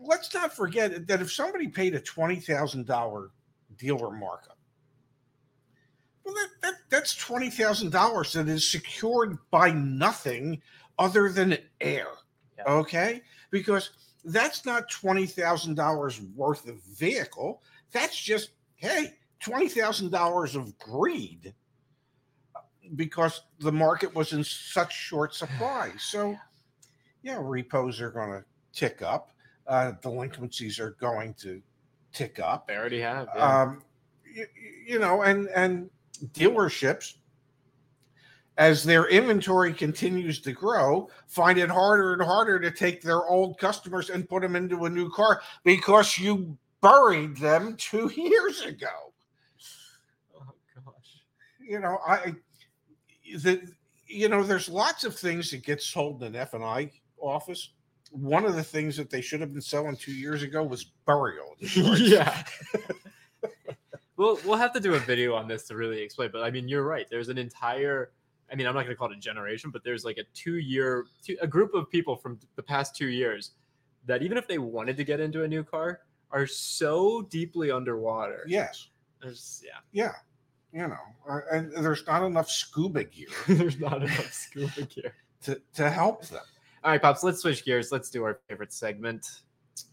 Let's 0.00 0.32
not 0.32 0.54
forget 0.54 1.06
that 1.06 1.20
if 1.20 1.32
somebody 1.32 1.68
paid 1.68 1.94
a 1.94 2.00
twenty 2.00 2.36
thousand 2.36 2.86
dollar 2.86 3.30
dealer 3.76 4.10
markup, 4.10 4.58
well, 6.24 6.34
that, 6.34 6.48
that 6.62 6.74
that's 6.88 7.14
twenty 7.14 7.50
thousand 7.50 7.90
dollars 7.90 8.32
that 8.32 8.48
is 8.48 8.70
secured 8.70 9.38
by 9.50 9.70
nothing 9.70 10.62
other 11.02 11.30
than 11.30 11.58
air. 11.80 12.06
Yeah. 12.58 12.64
Okay, 12.66 13.22
because 13.50 13.90
that's 14.24 14.64
not 14.64 14.88
twenty 14.88 15.26
thousand 15.26 15.74
dollars 15.74 16.20
worth 16.36 16.68
of 16.68 16.82
vehicle. 16.82 17.62
That's 17.92 18.18
just 18.18 18.50
hey, 18.76 19.14
twenty 19.40 19.68
thousand 19.68 20.10
dollars 20.10 20.54
of 20.54 20.78
greed 20.78 21.54
because 22.96 23.42
the 23.60 23.72
market 23.72 24.14
was 24.14 24.32
in 24.32 24.44
such 24.44 24.94
short 24.94 25.34
supply. 25.34 25.92
So, 25.98 26.36
yeah, 27.22 27.38
repos 27.40 28.00
are 28.00 28.10
going 28.10 28.30
to 28.30 28.44
tick 28.72 29.02
up. 29.02 29.30
Uh, 29.66 29.92
delinquencies 30.02 30.78
are 30.80 30.96
going 31.00 31.34
to 31.34 31.62
tick 32.12 32.40
up. 32.40 32.66
They 32.66 32.76
already 32.76 33.00
have. 33.00 33.28
yeah. 33.34 33.62
Um, 33.62 33.82
you, 34.32 34.46
you 34.86 34.98
know, 34.98 35.22
and 35.22 35.48
and 35.48 35.90
dealerships, 36.32 37.14
as 38.58 38.84
their 38.84 39.08
inventory 39.08 39.72
continues 39.72 40.40
to 40.40 40.52
grow, 40.52 41.08
find 41.26 41.58
it 41.58 41.70
harder 41.70 42.12
and 42.12 42.22
harder 42.22 42.58
to 42.60 42.70
take 42.70 43.00
their 43.00 43.26
old 43.26 43.58
customers 43.58 44.10
and 44.10 44.28
put 44.28 44.42
them 44.42 44.56
into 44.56 44.84
a 44.84 44.90
new 44.90 45.10
car 45.10 45.40
because 45.64 46.18
you 46.18 46.56
buried 46.80 47.36
them 47.38 47.76
two 47.76 48.10
years 48.16 48.62
ago. 48.62 49.12
oh 50.36 50.54
gosh. 50.74 51.22
You 51.60 51.80
know, 51.80 51.98
I 52.06 52.34
the 53.42 53.62
you 54.06 54.28
know, 54.28 54.42
there's 54.42 54.68
lots 54.68 55.04
of 55.04 55.16
things 55.16 55.50
that 55.50 55.64
get 55.64 55.80
sold 55.80 56.22
in 56.22 56.28
an 56.28 56.36
F 56.36 56.54
and 56.54 56.62
I 56.62 56.90
office. 57.18 57.70
One 58.10 58.44
of 58.44 58.54
the 58.54 58.62
things 58.62 58.96
that 58.98 59.08
they 59.08 59.22
should 59.22 59.40
have 59.40 59.52
been 59.52 59.62
selling 59.62 59.96
two 59.96 60.12
years 60.12 60.42
ago 60.42 60.62
was 60.62 60.84
burial. 61.06 61.56
yeah. 61.60 62.44
we'll 64.16 64.38
we'll 64.44 64.58
have 64.58 64.72
to 64.74 64.80
do 64.80 64.94
a 64.94 64.98
video 64.98 65.34
on 65.34 65.48
this 65.48 65.64
to 65.64 65.76
really 65.76 66.02
explain. 66.02 66.30
But 66.30 66.42
I 66.42 66.50
mean, 66.50 66.68
you're 66.68 66.84
right. 66.84 67.06
There's 67.08 67.30
an 67.30 67.38
entire. 67.38 68.10
I 68.52 68.54
mean, 68.54 68.66
I'm 68.66 68.74
not 68.74 68.82
going 68.82 68.94
to 68.94 68.96
call 68.96 69.10
it 69.10 69.16
a 69.16 69.20
generation, 69.20 69.70
but 69.70 69.82
there's 69.82 70.04
like 70.04 70.18
a 70.18 70.24
two 70.34 70.56
year, 70.56 71.06
two, 71.24 71.36
a 71.40 71.46
group 71.46 71.74
of 71.74 71.90
people 71.90 72.16
from 72.16 72.38
the 72.56 72.62
past 72.62 72.94
two 72.94 73.08
years 73.08 73.52
that 74.04 74.22
even 74.22 74.36
if 74.36 74.46
they 74.46 74.58
wanted 74.58 74.96
to 74.98 75.04
get 75.04 75.20
into 75.20 75.44
a 75.44 75.48
new 75.48 75.64
car, 75.64 76.00
are 76.30 76.46
so 76.46 77.22
deeply 77.22 77.70
underwater. 77.70 78.44
Yes. 78.46 78.88
There's, 79.20 79.62
yeah. 79.64 79.78
Yeah. 79.92 80.12
You 80.72 80.88
know, 80.88 80.96
uh, 81.28 81.40
and 81.50 81.72
there's 81.84 82.06
not 82.06 82.24
enough 82.24 82.50
scuba 82.50 83.04
gear 83.04 83.28
There's 83.46 83.78
not 83.78 84.02
enough 84.02 84.32
scuba 84.32 84.82
gear. 84.94 85.14
to, 85.42 85.60
to 85.74 85.90
help 85.90 86.26
them. 86.26 86.40
All 86.82 86.90
right, 86.90 87.00
pops. 87.00 87.22
Let's 87.22 87.40
switch 87.40 87.64
gears. 87.64 87.92
Let's 87.92 88.10
do 88.10 88.24
our 88.24 88.40
favorite 88.48 88.72
segment. 88.72 89.26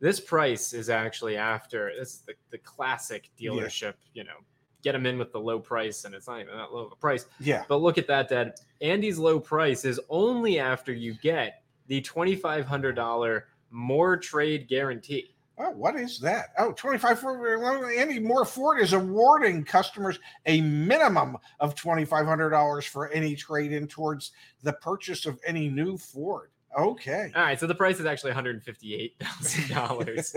This 0.00 0.20
price 0.20 0.72
is 0.74 0.90
actually 0.90 1.36
after 1.36 1.90
this 1.98 2.14
is 2.14 2.18
the, 2.26 2.34
the 2.50 2.58
classic 2.58 3.30
dealership. 3.40 3.94
You 4.12 4.24
know, 4.24 4.36
get 4.82 4.92
them 4.92 5.06
in 5.06 5.18
with 5.18 5.32
the 5.32 5.40
low 5.40 5.58
price, 5.58 6.04
and 6.04 6.14
it's 6.14 6.28
not 6.28 6.40
even 6.40 6.56
that 6.56 6.72
low 6.72 6.84
of 6.86 6.92
a 6.92 6.96
price. 6.96 7.26
yeah. 7.40 7.64
But 7.68 7.76
look 7.80 7.96
at 7.96 8.06
that, 8.08 8.28
Dad. 8.28 8.54
Andy's 8.82 9.18
low 9.18 9.40
price 9.40 9.84
is 9.84 9.98
only 10.10 10.58
after 10.58 10.92
you 10.92 11.14
get 11.14 11.62
the 11.86 12.00
twenty 12.02 12.36
five 12.36 12.66
hundred 12.66 12.96
dollar 12.96 13.46
more 13.70 14.16
trade 14.16 14.68
guarantee. 14.68 15.34
Oh, 15.60 15.70
what 15.70 15.96
is 15.96 16.20
that? 16.20 16.50
Oh, 16.58 16.72
25 16.72 17.18
for 17.18 17.90
Andy 17.90 18.20
Mohr 18.20 18.46
Ford 18.46 18.80
is 18.80 18.92
awarding 18.92 19.64
customers 19.64 20.20
a 20.46 20.60
minimum 20.60 21.36
of 21.58 21.74
$2,500 21.74 22.88
for 22.88 23.08
any 23.08 23.34
trade 23.34 23.72
in 23.72 23.88
towards 23.88 24.30
the 24.62 24.72
purchase 24.74 25.26
of 25.26 25.40
any 25.44 25.68
new 25.68 25.98
Ford. 25.98 26.50
Okay. 26.78 27.32
All 27.34 27.42
right, 27.42 27.58
so 27.58 27.66
the 27.66 27.74
price 27.74 27.98
is 27.98 28.06
actually 28.06 28.30
one 28.30 28.36
hundred 28.36 28.62
fifty 28.62 28.94
eight 28.94 29.16
thousand 29.18 29.68
dollars. 29.74 30.36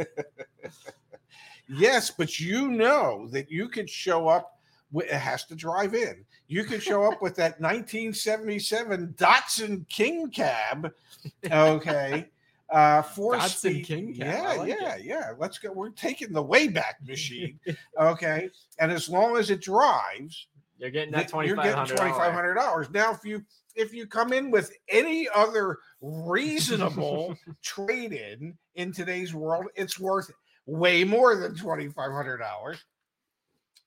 yes, 1.67 2.09
but 2.09 2.39
you 2.39 2.69
know 2.69 3.27
that 3.31 3.51
you 3.51 3.67
could 3.67 3.89
show 3.89 4.27
up. 4.27 4.57
It 4.93 5.09
has 5.11 5.45
to 5.45 5.55
drive 5.55 5.93
in. 5.93 6.25
You 6.47 6.63
could 6.63 6.81
show 6.81 7.03
up 7.09 7.21
with 7.21 7.35
that 7.35 7.61
1977 7.61 9.15
Datsun 9.17 9.87
King 9.87 10.29
Cab. 10.29 10.91
Okay. 11.51 12.29
Uh, 12.71 13.01
four 13.01 13.35
Datsun 13.35 13.49
speed. 13.49 13.85
King 13.85 14.15
Yeah, 14.15 14.53
like 14.57 14.69
yeah, 14.69 14.95
it. 14.95 15.03
yeah. 15.03 15.31
Let's 15.37 15.57
go. 15.57 15.71
We're 15.73 15.89
taking 15.89 16.31
the 16.31 16.43
Wayback 16.43 16.93
Machine. 17.05 17.59
Okay. 17.99 18.49
And 18.79 18.91
as 18.91 19.09
long 19.09 19.35
as 19.37 19.49
it 19.49 19.61
drives, 19.61 20.47
You're 20.77 20.89
getting 20.89 21.11
that 21.11 21.31
you're 21.33 21.55
getting 21.57 21.85
twenty 21.95 22.11
five 22.13 22.33
hundred 22.33 22.53
dollars. 22.55 22.89
Now, 22.89 23.11
if 23.11 23.25
you 23.25 23.43
if 23.75 23.93
you 23.93 24.07
come 24.07 24.31
in 24.33 24.51
with 24.51 24.71
any 24.89 25.27
other 25.35 25.77
reasonable 26.01 27.35
trade 27.61 28.13
in 28.13 28.57
in 28.75 28.93
today's 28.93 29.33
world, 29.33 29.65
it's 29.75 29.99
worth 29.99 30.31
way 30.65 31.03
more 31.03 31.35
than 31.35 31.55
twenty 31.55 31.89
five 31.89 32.11
hundred 32.11 32.37
dollars. 32.37 32.77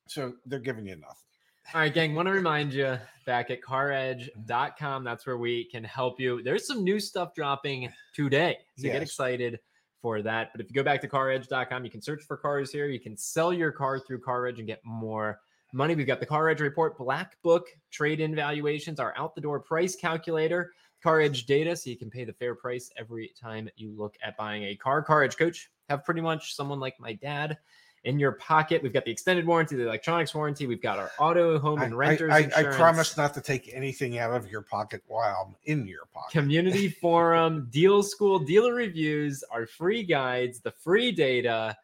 So 0.08 0.34
they're 0.44 0.58
giving 0.58 0.86
you 0.86 0.96
nothing. 0.96 1.23
All 1.72 1.80
right, 1.80 1.92
gang, 1.92 2.14
want 2.14 2.26
to 2.26 2.32
remind 2.32 2.72
you 2.72 2.98
back 3.26 3.50
at 3.50 3.60
mm-hmm. 3.60 3.72
caredge.com. 3.72 5.02
That's 5.02 5.26
where 5.26 5.38
we 5.38 5.64
can 5.64 5.82
help 5.82 6.20
you. 6.20 6.42
There's 6.42 6.66
some 6.66 6.84
new 6.84 7.00
stuff 7.00 7.34
dropping 7.34 7.90
today. 8.14 8.58
So 8.76 8.84
get 8.84 9.02
excited 9.02 9.58
for 10.00 10.22
that. 10.22 10.50
But 10.52 10.60
if 10.60 10.68
you 10.68 10.74
go 10.74 10.82
back 10.82 11.00
to 11.00 11.08
caredge.com, 11.08 11.84
you 11.84 11.90
can 11.90 12.02
search 12.02 12.22
for 12.24 12.36
cars 12.36 12.70
here. 12.70 12.86
You 12.86 13.00
can 13.00 13.16
sell 13.16 13.52
your 13.52 13.72
car 13.72 13.98
through 13.98 14.20
CarEdge 14.20 14.58
and 14.58 14.66
get 14.66 14.80
more 14.84 15.40
money. 15.72 15.94
We've 15.94 16.06
got 16.06 16.20
the 16.20 16.26
CarEdge 16.26 16.60
report, 16.60 16.98
Black 16.98 17.40
Book 17.42 17.66
trade 17.90 18.20
in 18.20 18.34
valuations, 18.34 19.00
our 19.00 19.14
out 19.16 19.34
the 19.34 19.40
door 19.40 19.58
price 19.58 19.96
calculator, 19.96 20.72
CarEdge 21.04 21.46
data, 21.46 21.74
so 21.74 21.90
you 21.90 21.96
can 21.96 22.10
pay 22.10 22.24
the 22.24 22.34
fair 22.34 22.54
price 22.54 22.90
every 22.96 23.32
time 23.40 23.68
you 23.76 23.92
look 23.96 24.14
at 24.22 24.36
buying 24.36 24.64
a 24.64 24.76
car. 24.76 25.04
CarEdge 25.04 25.36
coach 25.36 25.70
have 25.88 26.04
pretty 26.04 26.20
much 26.20 26.54
someone 26.54 26.78
like 26.78 26.94
my 27.00 27.14
dad 27.14 27.56
in 28.04 28.18
your 28.18 28.32
pocket. 28.32 28.82
We've 28.82 28.92
got 28.92 29.04
the 29.04 29.10
extended 29.10 29.46
warranty, 29.46 29.76
the 29.76 29.86
electronics 29.86 30.34
warranty. 30.34 30.66
We've 30.66 30.82
got 30.82 30.98
our 30.98 31.10
auto, 31.18 31.58
home, 31.58 31.80
I, 31.80 31.84
and 31.86 31.94
I, 31.94 31.96
renters. 31.96 32.32
I, 32.32 32.36
I 32.36 32.40
insurance, 32.40 32.76
promise 32.76 33.16
not 33.16 33.34
to 33.34 33.40
take 33.40 33.70
anything 33.72 34.18
out 34.18 34.34
of 34.34 34.50
your 34.50 34.62
pocket 34.62 35.02
while 35.06 35.46
I'm 35.48 35.56
in 35.64 35.86
your 35.86 36.06
pocket. 36.12 36.32
Community 36.32 36.88
forum, 37.00 37.68
deal 37.70 38.02
school, 38.02 38.38
dealer 38.38 38.74
reviews, 38.74 39.42
our 39.50 39.66
free 39.66 40.02
guides, 40.02 40.60
the 40.60 40.70
free 40.70 41.12
data, 41.12 41.76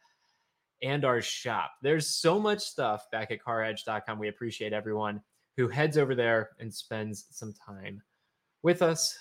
and 0.82 1.04
our 1.04 1.20
shop. 1.20 1.72
There's 1.82 2.06
so 2.06 2.38
much 2.38 2.60
stuff 2.60 3.10
back 3.10 3.30
at 3.30 3.42
caredge.com. 3.42 4.18
We 4.18 4.28
appreciate 4.28 4.72
everyone 4.72 5.22
who 5.56 5.68
heads 5.68 5.98
over 5.98 6.14
there 6.14 6.50
and 6.58 6.72
spends 6.72 7.26
some 7.30 7.52
time 7.52 8.02
with 8.62 8.82
us. 8.82 9.16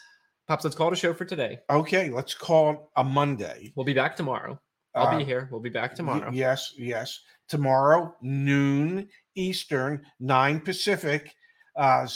Pops, 0.47 0.63
let's 0.63 0.75
call 0.75 0.87
it 0.87 0.93
a 0.93 0.95
show 0.95 1.13
for 1.13 1.25
today. 1.25 1.59
Okay, 1.69 2.09
let's 2.09 2.33
call 2.33 2.71
it 2.71 2.79
a 2.95 3.03
Monday. 3.03 3.71
We'll 3.75 3.85
be 3.85 3.93
back 3.93 4.15
tomorrow. 4.15 4.59
I'll 4.95 5.07
Uh, 5.07 5.17
be 5.19 5.23
here. 5.23 5.47
We'll 5.51 5.61
be 5.61 5.69
back 5.69 5.95
tomorrow. 5.95 6.29
Yes, 6.31 6.73
yes. 6.77 7.19
Tomorrow, 7.47 8.15
noon 8.21 9.07
Eastern, 9.35 10.05
9 10.19 10.59
Pacific, 10.61 11.33
uh, 11.75 12.07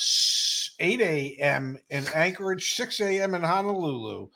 8 0.80 1.02
a.m. 1.02 1.80
in 1.90 2.06
Anchorage, 2.14 2.74
6 2.74 3.00
a.m. 3.02 3.36
in 3.36 3.42
Honolulu. 3.44 4.28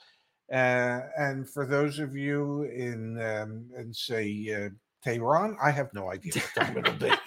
Uh, 0.51 1.01
and 1.17 1.49
for 1.49 1.65
those 1.65 1.99
of 1.99 2.15
you 2.15 2.63
in, 2.63 3.19
um, 3.21 3.69
in 3.77 3.93
say, 3.93 4.47
uh, 4.55 4.69
Tehran, 5.03 5.57
I 5.61 5.71
have 5.71 5.93
no 5.93 6.11
idea 6.11 6.31
what 6.35 6.65
time 6.65 6.77
it'll 6.77 6.93
be. 6.93 7.11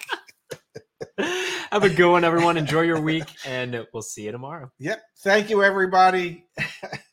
Have 1.71 1.83
a 1.83 1.89
good 1.89 2.11
one, 2.11 2.23
everyone. 2.25 2.57
Enjoy 2.57 2.81
your 2.81 2.99
week, 2.99 3.23
and 3.45 3.85
we'll 3.93 4.01
see 4.03 4.23
you 4.23 4.31
tomorrow. 4.31 4.69
Yep. 4.79 5.01
Thank 5.19 5.49
you, 5.49 5.63
everybody. 5.63 6.45